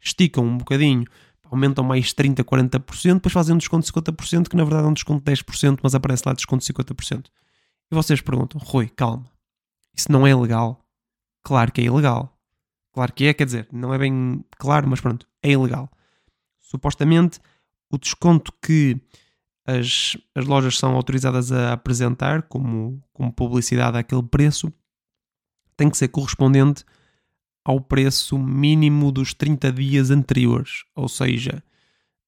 Esticam 0.00 0.44
um 0.44 0.56
bocadinho, 0.56 1.04
aumentam 1.44 1.84
mais 1.84 2.14
30%, 2.14 2.42
40%, 2.44 3.14
depois 3.14 3.32
fazem 3.32 3.54
um 3.54 3.58
desconto 3.58 3.86
de 3.86 3.92
50%, 3.92 4.48
que 4.48 4.56
na 4.56 4.64
verdade 4.64 4.86
é 4.86 4.88
um 4.88 4.94
desconto 4.94 5.24
de 5.24 5.32
10%, 5.32 5.80
mas 5.82 5.94
aparece 5.94 6.22
lá 6.24 6.32
desconto 6.32 6.64
de 6.64 6.72
50%. 6.72 7.26
E 7.90 7.94
vocês 7.94 8.20
perguntam, 8.20 8.60
Rui, 8.64 8.88
calma, 8.88 9.30
isso 9.94 10.10
não 10.10 10.26
é 10.26 10.34
legal? 10.34 10.84
Claro 11.42 11.72
que 11.72 11.80
é 11.80 11.84
ilegal. 11.84 12.38
Claro 12.92 13.12
que 13.12 13.24
é, 13.26 13.34
quer 13.34 13.44
dizer, 13.44 13.68
não 13.72 13.92
é 13.92 13.98
bem 13.98 14.44
claro, 14.58 14.88
mas 14.88 15.00
pronto, 15.00 15.26
é 15.42 15.50
ilegal. 15.50 15.90
Supostamente, 16.60 17.40
o 17.90 17.98
desconto 17.98 18.52
que 18.62 19.00
as, 19.66 20.16
as 20.34 20.46
lojas 20.46 20.78
são 20.78 20.94
autorizadas 20.94 21.52
a 21.52 21.72
apresentar 21.72 22.42
como, 22.42 23.02
como 23.12 23.32
publicidade 23.32 23.98
àquele 23.98 24.22
preço 24.22 24.72
tem 25.76 25.88
que 25.88 25.96
ser 25.96 26.08
correspondente 26.08 26.84
ao 27.64 27.80
preço 27.80 28.38
mínimo 28.38 29.12
dos 29.12 29.32
30 29.32 29.72
dias 29.72 30.10
anteriores. 30.10 30.84
Ou 30.96 31.08
seja, 31.08 31.62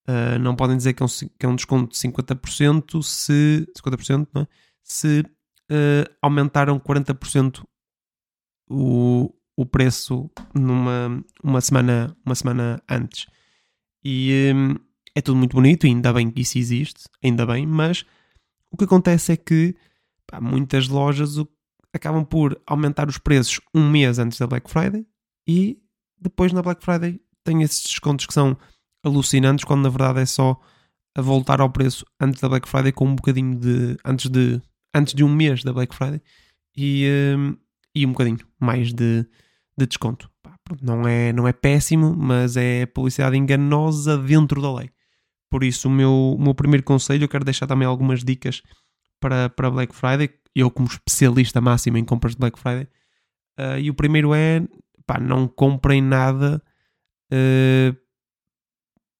uh, 0.09 0.38
não 0.38 0.55
podem 0.55 0.76
dizer 0.76 0.93
que 0.93 1.02
é, 1.02 1.07
um, 1.07 1.09
que 1.09 1.47
é 1.47 1.49
um 1.49 1.57
desconto 1.57 1.93
de 1.93 1.99
50% 1.99 3.02
se, 3.02 3.67
50%, 3.76 4.29
não 4.33 4.43
é? 4.43 4.47
se 4.85 5.21
uh, 5.21 6.14
aumentaram 6.23 6.79
40% 6.79 7.64
o, 8.69 9.35
o 9.57 9.67
preço 9.67 10.31
numa 10.55 11.25
uma 11.43 11.61
semana, 11.61 12.17
uma 12.25 12.35
semana 12.35 12.83
antes. 12.88 13.26
E 14.05 14.52
um, 14.55 14.76
é 15.20 15.22
tudo 15.22 15.36
muito 15.36 15.54
bonito, 15.54 15.86
ainda 15.86 16.12
bem 16.12 16.30
que 16.30 16.40
isso 16.40 16.58
existe, 16.58 17.04
ainda 17.22 17.46
bem, 17.46 17.66
mas 17.66 18.04
o 18.70 18.76
que 18.76 18.84
acontece 18.84 19.32
é 19.32 19.36
que 19.36 19.76
pá, 20.26 20.40
muitas 20.40 20.88
lojas 20.88 21.36
acabam 21.92 22.24
por 22.24 22.60
aumentar 22.66 23.08
os 23.08 23.18
preços 23.18 23.60
um 23.74 23.88
mês 23.88 24.18
antes 24.18 24.38
da 24.38 24.46
Black 24.46 24.70
Friday 24.70 25.06
e 25.46 25.78
depois 26.18 26.52
na 26.52 26.62
Black 26.62 26.82
Friday 26.84 27.20
tem 27.44 27.62
esses 27.62 27.82
descontos 27.82 28.26
que 28.26 28.34
são 28.34 28.56
alucinantes, 29.04 29.64
quando 29.64 29.82
na 29.82 29.88
verdade 29.88 30.20
é 30.20 30.26
só 30.26 30.58
a 31.14 31.20
voltar 31.20 31.60
ao 31.60 31.70
preço 31.70 32.04
antes 32.20 32.40
da 32.40 32.48
Black 32.48 32.68
Friday 32.68 32.92
com 32.92 33.06
um 33.06 33.14
bocadinho 33.14 33.58
de 33.58 33.96
antes 34.04 34.30
de 34.30 34.60
antes 34.94 35.14
de 35.14 35.22
um 35.22 35.34
mês 35.34 35.62
da 35.62 35.72
Black 35.72 35.94
Friday 35.94 36.22
e, 36.76 37.06
um, 37.36 37.56
e 37.94 38.06
um 38.06 38.12
bocadinho 38.12 38.38
mais 38.58 38.92
de, 38.92 39.26
de 39.76 39.86
desconto. 39.86 40.30
Não, 40.80 41.06
é, 41.06 41.32
não 41.32 41.48
é 41.48 41.52
péssimo, 41.52 42.14
mas 42.16 42.56
é 42.56 42.86
publicidade 42.86 43.36
enganosa 43.36 44.16
dentro 44.16 44.62
da 44.62 44.72
lei. 44.72 44.90
Por 45.50 45.64
isso, 45.64 45.88
o 45.88 45.90
meu, 45.90 46.12
o 46.12 46.40
meu 46.40 46.54
primeiro 46.54 46.85
conselho, 46.85 47.25
eu 47.25 47.28
quero 47.28 47.45
deixar 47.45 47.66
também 47.66 47.87
algumas 47.87 48.23
dicas 48.23 48.62
para, 49.19 49.50
para 49.50 49.71
Black 49.71 49.95
Friday. 49.95 50.30
Eu, 50.54 50.71
como 50.71 50.88
especialista 50.88 51.61
máximo 51.61 51.99
em 51.99 52.04
compras 52.04 52.35
de 52.35 52.38
Black 52.38 52.59
Friday, 52.59 52.88
uh, 53.59 53.79
e 53.79 53.90
o 53.90 53.94
primeiro 53.94 54.33
é 54.33 54.62
pá, 55.05 55.18
não 55.18 55.48
comprem 55.48 56.01
nada 56.01 56.62
uh, 57.33 57.96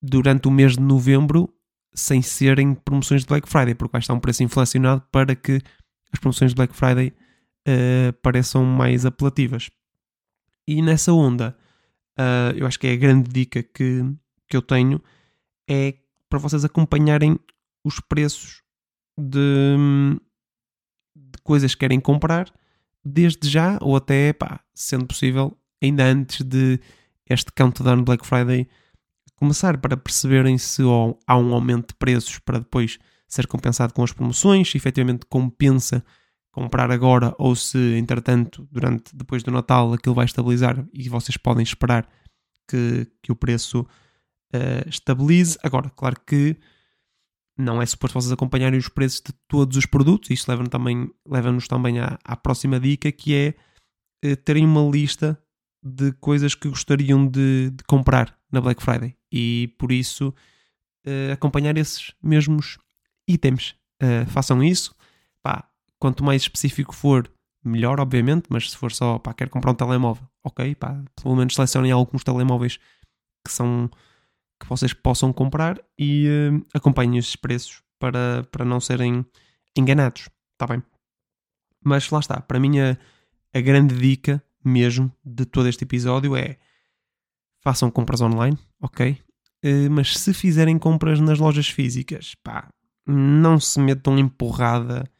durante 0.01 0.47
o 0.47 0.51
mês 0.51 0.75
de 0.75 0.81
novembro 0.81 1.53
sem 1.93 2.23
serem 2.23 2.75
promoções 2.75 3.23
de 3.23 3.27
Black 3.27 3.49
Friday, 3.49 3.75
porque 3.75 3.93
vai 3.93 4.01
estar 4.01 4.15
um 4.15 4.21
preço 4.21 4.45
inflacionado 4.45 5.03
para 5.11 5.35
que 5.35 5.61
as 6.13 6.21
promoções 6.21 6.53
de 6.53 6.55
Black 6.55 6.75
Friday 6.75 7.13
uh, 7.67 8.13
pareçam 8.23 8.65
mais 8.65 9.05
apelativas. 9.05 9.69
E 10.67 10.81
nessa 10.81 11.13
onda, 11.13 11.57
eu 12.55 12.67
acho 12.67 12.79
que 12.79 12.87
é 12.87 12.93
a 12.93 12.97
grande 12.97 13.29
dica 13.31 13.61
que, 13.61 14.05
que 14.47 14.57
eu 14.57 14.63
tenho 14.63 15.03
é 15.69 15.95
para 16.31 16.39
vocês 16.39 16.65
acompanharem 16.65 17.39
os 17.85 18.01
preços 18.01 18.63
de, 19.19 19.77
de 21.15 21.39
coisas 21.43 21.75
que 21.75 21.81
querem 21.81 22.01
comprar 22.01 22.51
desde 23.05 23.49
já 23.49 23.79
ou 23.81 23.97
até, 23.97 24.33
pá, 24.33 24.61
sendo 24.75 25.07
possível, 25.07 25.57
ainda 25.83 26.05
antes 26.05 26.45
de 26.45 26.81
este 27.29 27.53
countdown 27.53 28.05
Black 28.05 28.27
Friday 28.27 28.69
começar 29.37 29.79
para 29.79 29.97
perceberem 29.97 30.59
se 30.59 30.83
há 31.27 31.37
um 31.37 31.55
aumento 31.55 31.89
de 31.89 31.95
preços 31.95 32.39
para 32.39 32.59
depois 32.59 32.99
ser 33.27 33.47
compensado 33.47 33.95
com 33.95 34.03
as 34.03 34.13
promoções, 34.13 34.71
se 34.71 34.77
efetivamente 34.77 35.25
compensa 35.27 36.05
comprar 36.53 36.91
agora 36.91 37.35
ou 37.39 37.55
se 37.55 37.97
entretanto 37.97 38.69
durante 38.71 39.17
depois 39.17 39.43
do 39.43 39.51
Natal 39.51 39.93
aquilo 39.93 40.15
vai 40.15 40.25
estabilizar 40.25 40.85
e 40.93 41.09
vocês 41.09 41.37
podem 41.37 41.63
esperar 41.63 42.07
que, 42.69 43.07
que 43.23 43.33
o 43.33 43.37
preço 43.37 43.87
uh, 44.55 44.89
estabilize. 44.89 45.59
Agora, 45.63 45.91
claro 45.91 46.17
que 46.27 46.57
não 47.57 47.81
é 47.81 47.87
suposto 47.87 48.21
vocês 48.21 48.33
acompanharem 48.33 48.79
os 48.79 48.89
preços 48.89 49.21
de 49.21 49.33
todos 49.47 49.77
os 49.77 49.87
produtos, 49.87 50.31
isto 50.31 50.49
leva-nos 50.49 50.71
também, 50.71 51.11
leva 51.27 51.59
também 51.69 51.99
à, 51.99 52.19
à, 52.25 52.37
próxima 52.37 52.81
dica 52.81 53.13
que 53.13 53.35
é 53.35 53.55
uh, 54.25 54.37
terem 54.37 54.65
uma 54.65 54.83
lista 54.91 55.39
de 55.83 56.13
coisas 56.13 56.55
que 56.55 56.69
gostariam 56.69 57.27
de, 57.27 57.71
de 57.71 57.85
comprar 57.85 58.37
na 58.51 58.61
Black 58.61 58.83
Friday 58.83 59.17
e 59.31 59.75
por 59.79 59.93
isso 59.93 60.35
uh, 61.07 61.33
acompanhar 61.33 61.77
esses 61.77 62.15
mesmos 62.23 62.79
itens. 63.29 63.75
façam 64.29 64.63
isso. 64.63 64.95
Pá, 65.43 65.69
quanto 65.99 66.25
mais 66.25 66.43
específico 66.43 66.95
for, 66.95 67.31
melhor, 67.65 68.01
obviamente, 68.01 68.47
mas 68.49 68.71
se 68.71 68.77
for 68.77 68.91
só, 68.91 69.19
pá, 69.19 69.33
quero 69.35 69.51
comprar 69.51 69.71
um 69.71 69.75
telemóvel, 69.75 70.27
ok, 70.43 70.75
pá, 70.75 71.03
pelo 71.23 71.37
menos 71.37 71.55
selecionem 71.55 71.93
alguns 71.93 72.25
telemóveis 72.25 72.79
que 73.45 73.53
são 73.53 73.91
que 74.61 74.69
vocês 74.69 74.93
possam 74.93 75.33
comprar 75.33 75.81
e 75.99 76.29
uh, 76.29 76.67
acompanhem 76.75 77.19
esses 77.19 77.35
preços 77.35 77.83
para, 77.99 78.47
para 78.53 78.65
não 78.65 78.79
serem 78.79 79.25
enganados, 79.77 80.29
está 80.53 80.67
bem? 80.67 80.83
Mas 81.83 82.11
lá 82.11 82.21
está, 82.21 82.41
para 82.41 82.61
mim 82.61 82.79
a, 82.79 82.97
a 83.55 83.61
grande 83.61 83.97
dica 83.97 84.43
mesmo 84.63 85.11
de 85.25 85.47
todo 85.47 85.67
este 85.69 85.85
episódio 85.85 86.37
é 86.37 86.59
façam 87.63 87.91
compras 87.91 88.21
online, 88.21 88.59
ok? 88.81 89.19
Uh, 89.65 89.91
mas 89.91 90.17
se 90.17 90.33
fizerem 90.33 90.79
compras 90.79 91.21
nas 91.21 91.39
lojas 91.39 91.69
físicas, 91.69 92.35
pá, 92.43 92.71
não 93.07 93.59
se 93.59 93.81
metam 93.81 94.19
em 94.19 94.29
porrada 94.29 95.11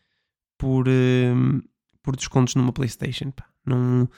por, 0.59 0.87
uh, 0.89 1.63
por 2.03 2.17
descontos 2.17 2.55
numa 2.55 2.73
PlayStation. 2.73 3.31
Pá. 3.31 3.47
Não, 3.65 4.09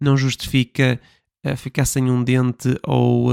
não 0.00 0.16
justifica 0.16 1.00
uh, 1.44 1.56
ficar 1.56 1.84
sem 1.84 2.10
um 2.10 2.22
dente 2.22 2.78
ou, 2.86 3.30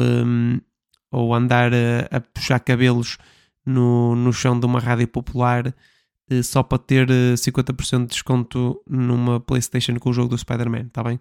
ou 1.15 1.33
andar 1.33 1.71
a, 1.73 2.17
a, 2.17 2.19
puxar 2.19 2.59
cabelos 2.59 3.17
no, 3.65 4.15
no 4.15 4.33
chão 4.33 4.59
de 4.59 4.65
uma 4.65 4.79
rádio 4.79 5.07
popular 5.07 5.67
uh, 5.67 6.43
só 6.43 6.61
para 6.61 6.77
ter 6.77 7.07
50% 7.07 8.01
de 8.01 8.07
desconto 8.07 8.81
numa 8.85 9.39
PlayStation 9.39 9.97
com 9.97 10.09
o 10.09 10.13
jogo 10.13 10.29
do 10.29 10.37
Spider-Man, 10.37 10.87
está 10.87 11.01
bem? 11.01 11.19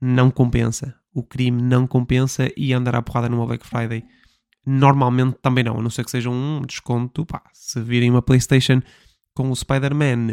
Não 0.00 0.30
compensa. 0.30 0.94
O 1.12 1.22
crime 1.22 1.60
não 1.60 1.86
compensa 1.86 2.50
e 2.56 2.72
andar 2.72 2.94
à 2.94 3.02
porrada 3.02 3.28
numa 3.28 3.46
Black 3.46 3.66
Friday 3.66 4.02
normalmente 4.64 5.38
também 5.42 5.64
não, 5.64 5.78
a 5.78 5.82
não 5.82 5.90
ser 5.90 6.04
que 6.04 6.10
seja 6.10 6.30
um 6.30 6.62
desconto. 6.62 7.26
Pá, 7.26 7.42
se 7.52 7.80
virem 7.80 8.10
uma 8.10 8.22
PlayStation 8.22 8.80
com 9.34 9.50
o 9.50 9.56
Spider-Man 9.56 10.32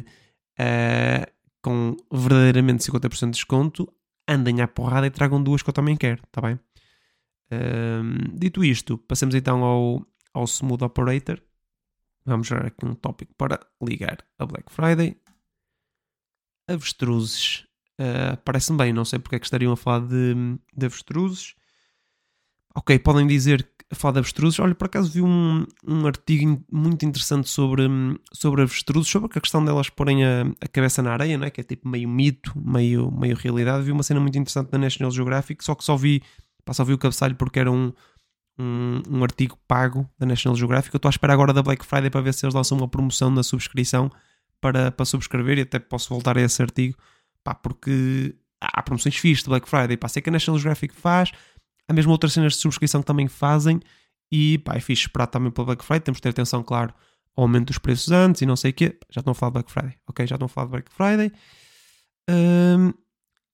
uh, 0.60 1.32
com 1.62 1.98
verdadeiramente 2.12 2.90
50% 2.90 3.26
de 3.26 3.32
desconto, 3.32 3.92
andem 4.28 4.62
à 4.62 4.68
porrada 4.68 5.08
e 5.08 5.12
tragam 5.12 5.44
duas 5.44 5.62
que 5.62 5.70
eu 5.70 5.74
também 5.74 5.98
quero, 5.98 6.22
está 6.24 6.40
bem? 6.40 6.58
Uh, 7.52 8.38
dito 8.38 8.64
isto, 8.64 8.98
passemos 8.98 9.34
então 9.36 9.64
ao, 9.64 10.06
ao 10.34 10.44
Smooth 10.46 10.84
Operator. 10.84 11.42
Vamos 12.26 12.48
gerar 12.48 12.66
aqui 12.66 12.86
um 12.86 12.94
tópico 12.94 13.34
para 13.36 13.60
ligar 13.82 14.18
a 14.38 14.46
Black 14.46 14.72
Friday. 14.72 15.16
Avestruzes. 16.68 17.66
Uh, 18.00 18.38
Parece-me 18.44 18.78
bem, 18.78 18.94
não 18.94 19.06
sei 19.06 19.20
porque 19.20 19.38
é 19.38 19.40
que 19.40 19.46
estariam 19.46 19.72
a 19.72 19.78
falar 19.78 20.06
de, 20.06 20.36
de 20.76 20.86
avestruzes. 20.86 21.56
Ok, 22.76 23.00
podem 23.00 23.26
dizer 23.26 23.68
a 23.90 23.96
falar 23.96 24.14
de 24.14 24.20
avestruzes. 24.20 24.60
Olha, 24.60 24.76
por 24.76 24.86
acaso 24.86 25.12
vi 25.12 25.22
um, 25.22 25.66
um 25.88 26.06
artigo 26.06 26.64
muito 26.72 27.06
interessante 27.06 27.50
sobre, 27.50 27.88
sobre 28.34 28.62
avestruzes, 28.62 29.10
sobre 29.10 29.30
a 29.36 29.42
questão 29.42 29.64
delas 29.64 29.90
porem 29.90 30.26
a, 30.26 30.44
a 30.62 30.68
cabeça 30.68 31.02
na 31.02 31.14
areia, 31.14 31.38
não 31.38 31.46
é? 31.46 31.50
que 31.50 31.62
é 31.62 31.64
tipo 31.64 31.88
meio 31.88 32.08
mito, 32.08 32.54
meio, 32.56 33.10
meio 33.12 33.36
realidade. 33.36 33.86
Vi 33.86 33.92
uma 33.92 34.04
cena 34.04 34.20
muito 34.20 34.38
interessante 34.38 34.72
na 34.72 34.78
National 34.78 35.12
Geographic, 35.12 35.64
só 35.64 35.74
que 35.74 35.84
só 35.84 35.96
vi, 35.96 36.22
pá, 36.68 36.74
só 36.74 36.84
vi 36.84 36.94
o 36.94 36.98
cabeçalho 36.98 37.36
porque 37.36 37.60
era 37.60 37.72
um, 37.72 37.92
um, 38.60 39.02
um 39.10 39.24
artigo 39.24 39.58
pago 39.68 40.08
da 40.20 40.26
National 40.26 40.56
Geographic. 40.56 40.94
Eu 40.94 40.98
estou 40.98 41.10
à 41.10 41.12
espera 41.12 41.34
agora 41.34 41.54
da 41.54 41.64
Black 41.64 41.86
Friday 41.86 42.10
para 42.10 42.22
ver 42.22 42.34
se 42.34 42.46
eles 42.46 42.54
lançam 42.54 42.78
uma 42.78 42.88
promoção 42.88 43.32
na 43.32 43.42
subscrição 43.42 44.12
para, 44.62 44.92
para 44.92 45.06
subscrever 45.06 45.58
e 45.58 45.62
até 45.62 45.80
posso 45.80 46.10
voltar 46.10 46.38
a 46.38 46.42
esse 46.42 46.62
artigo, 46.62 46.98
pá, 47.44 47.56
porque 47.56 48.36
há 48.60 48.84
promoções 48.84 49.16
fixas 49.16 49.44
de 49.44 49.50
Black 49.50 49.68
Friday, 49.70 49.98
pá, 49.98 50.08
sei 50.08 50.22
que 50.22 50.30
a 50.30 50.34
National 50.34 50.60
Geographic 50.60 50.94
faz, 50.94 51.32
Há 51.88 51.94
mesmo 51.94 52.12
outras 52.12 52.34
cenas 52.34 52.54
de 52.54 52.60
subscrição 52.60 53.02
que 53.02 53.08
também 53.08 53.28
fazem 53.28 53.80
E 54.32 54.58
pá, 54.60 54.76
é 54.76 54.80
fixe 54.80 55.04
esperar 55.04 55.28
também 55.28 55.52
pela 55.52 55.66
Black 55.68 55.86
Friday. 55.86 56.02
Temos 56.02 56.18
de 56.18 56.24
ter 56.24 56.30
atenção, 56.30 56.62
claro, 56.62 56.94
ao 57.36 57.44
aumento 57.44 57.68
dos 57.68 57.78
preços 57.78 58.12
antes 58.12 58.42
e 58.42 58.46
não 58.46 58.56
sei 58.56 58.72
o 58.72 58.74
quê. 58.74 59.00
Já 59.10 59.22
estão 59.22 59.32
a 59.32 59.36
falar 59.36 59.52
de 59.52 59.54
Black 59.54 59.72
Friday, 59.72 59.96
ok? 60.08 60.28
Já 60.28 60.36
estão 60.36 60.48
a 60.48 60.50
falar 60.50 60.66
de 60.66 60.72
Black 60.72 60.92
Friday. 60.92 61.32
Um, 62.30 62.94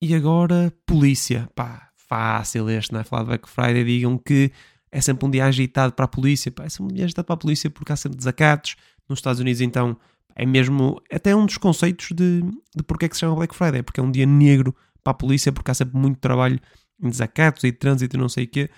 e 0.02 0.15
agora, 0.15 0.73
polícia. 0.86 1.47
Pá, 1.56 1.89
fácil 2.13 2.69
este, 2.69 2.93
não 2.93 2.99
é? 2.99 3.04
Falar 3.04 3.23
de 3.23 3.28
Black 3.30 3.49
Friday. 3.49 3.84
Digam 3.84 4.17
que 4.17 4.52
é 4.91 5.02
sempre 5.02 5.26
um 5.26 5.32
dia 5.32 5.45
agitado 5.45 5.93
para 5.93 6.06
a 6.06 6.08
polícia. 6.08 6.52
Pá, 6.52 6.65
é 6.65 6.69
sempre 6.69 6.93
um 6.93 6.95
dia 6.95 7.06
agitado 7.06 7.26
para 7.26 7.34
a 7.34 7.38
polícia 7.38 7.69
porque 7.69 7.91
há 7.91 7.95
sempre 7.95 8.17
desacatos. 8.17 8.76
Nos 9.10 9.19
Estados 9.19 9.39
Unidos, 9.39 9.62
então, 9.62 9.97
é 10.36 10.45
mesmo. 10.45 11.02
Até 11.12 11.36
um 11.36 11.45
dos 11.45 11.58
conceitos 11.58 12.10
de, 12.12 12.41
de 12.76 12.84
porque 12.86 13.06
é 13.06 13.10
que 13.10 13.15
se 13.15 13.21
chama 13.21 13.36
Black 13.36 13.56
Friday. 13.56 13.82
Porque 13.82 13.99
é 13.99 14.04
um 14.04 14.12
dia 14.12 14.26
negro 14.26 14.76
para 15.04 15.12
a 15.12 15.13
polícia, 15.15 15.52
porque 15.52 15.71
há 15.71 15.73
sempre 15.73 15.97
muito 15.97 16.19
trabalho 16.19 16.60
em 17.02 17.10
desacatos 17.10 17.63
e 17.63 17.71
trânsito 17.71 18.15
e 18.15 18.19
não 18.19 18.30
sei 18.30 18.45
o 18.45 18.47
quê. 18.47 18.69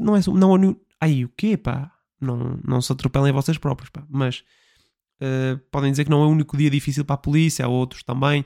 Não 0.00 0.16
é. 0.16 0.20
Não, 0.26 0.56
é 0.56 0.76
aí 1.00 1.24
o 1.24 1.28
quê, 1.36 1.56
pá? 1.56 1.92
Não, 2.20 2.58
não 2.66 2.80
se 2.80 2.90
atropelem 2.90 3.32
vocês 3.32 3.58
próprios, 3.58 3.90
pá. 3.90 4.02
Mas 4.08 4.42
uh, 5.20 5.58
podem 5.70 5.90
dizer 5.90 6.04
que 6.04 6.10
não 6.10 6.22
é 6.22 6.26
o 6.26 6.30
único 6.30 6.56
dia 6.56 6.70
difícil 6.70 7.04
para 7.04 7.14
a 7.14 7.18
polícia, 7.18 7.64
há 7.64 7.68
outros 7.68 8.02
também, 8.02 8.44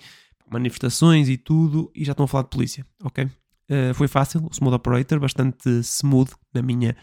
manifestações 0.51 1.29
e 1.29 1.39
tudo, 1.39 1.91
e 1.95 2.05
já 2.05 2.13
estão 2.13 2.25
a 2.25 2.29
falar 2.29 2.43
de 2.43 2.51
polícia, 2.51 2.85
ok? 3.03 3.31
Uh, 3.73 3.95
foi 3.95 4.07
fácil, 4.07 4.45
o 4.45 4.51
Smooth 4.53 4.75
Operator, 4.75 5.19
bastante 5.19 5.69
smooth, 5.81 6.33
na 6.53 6.61
minha 6.61 6.95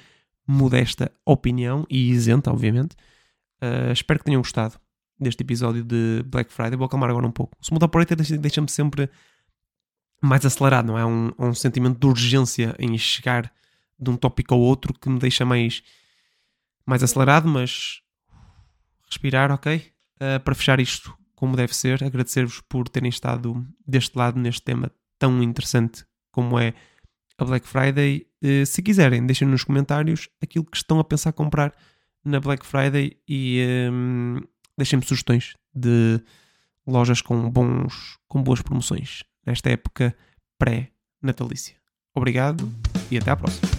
modesta 0.47 1.11
opinião, 1.25 1.83
e 1.89 2.11
isenta, 2.11 2.51
obviamente. 2.51 2.95
Uh, 3.59 3.91
espero 3.91 4.19
que 4.19 4.25
tenham 4.25 4.41
gostado 4.41 4.79
deste 5.19 5.41
episódio 5.41 5.83
de 5.83 6.23
Black 6.27 6.53
Friday. 6.53 6.77
Vou 6.77 6.85
acalmar 6.85 7.09
agora 7.09 7.25
um 7.25 7.31
pouco. 7.31 7.57
O 7.59 7.63
Smooth 7.63 7.85
Operator 7.85 8.17
deixa-me 8.17 8.69
sempre 8.69 9.09
mais 10.21 10.45
acelerado, 10.45 10.85
não 10.85 10.97
é? 10.97 11.03
Um, 11.03 11.31
um 11.39 11.53
sentimento 11.55 11.99
de 11.99 12.05
urgência 12.05 12.75
em 12.77 12.95
chegar 12.99 13.51
de 13.99 14.09
um 14.09 14.15
tópico 14.15 14.53
ao 14.53 14.59
outro 14.59 14.93
que 14.93 15.09
me 15.09 15.17
deixa 15.17 15.43
mais, 15.43 15.81
mais 16.85 17.03
acelerado, 17.03 17.47
mas 17.47 18.01
respirar, 19.09 19.51
ok? 19.51 19.91
Uh, 20.17 20.39
para 20.43 20.53
fechar 20.53 20.79
isto 20.79 21.17
como 21.39 21.55
deve 21.55 21.73
ser, 21.73 22.03
agradecer-vos 22.03 22.59
por 22.59 22.89
terem 22.89 23.09
estado 23.09 23.65
deste 23.87 24.17
lado 24.17 24.37
neste 24.37 24.61
tema 24.61 24.91
tão 25.17 25.41
interessante 25.41 26.05
como 26.31 26.59
é 26.59 26.73
a 27.37 27.45
Black 27.45 27.67
Friday. 27.67 28.25
Uh, 28.43 28.65
se 28.65 28.81
quiserem, 28.81 29.25
deixem 29.25 29.47
nos 29.47 29.63
comentários 29.63 30.29
aquilo 30.41 30.65
que 30.65 30.77
estão 30.77 30.99
a 30.99 31.03
pensar 31.03 31.33
comprar 31.33 31.73
na 32.23 32.39
Black 32.39 32.65
Friday 32.65 33.17
e 33.27 33.63
um, 33.91 34.39
deixem-me 34.77 35.05
sugestões 35.05 35.55
de 35.73 36.21
lojas 36.85 37.21
com, 37.21 37.49
bons, 37.49 38.17
com 38.27 38.41
boas 38.41 38.61
promoções 38.61 39.23
nesta 39.45 39.69
época 39.69 40.15
pré-natalícia. 40.57 41.75
Obrigado 42.13 42.69
e 43.09 43.17
até 43.17 43.31
à 43.31 43.35
próxima. 43.35 43.78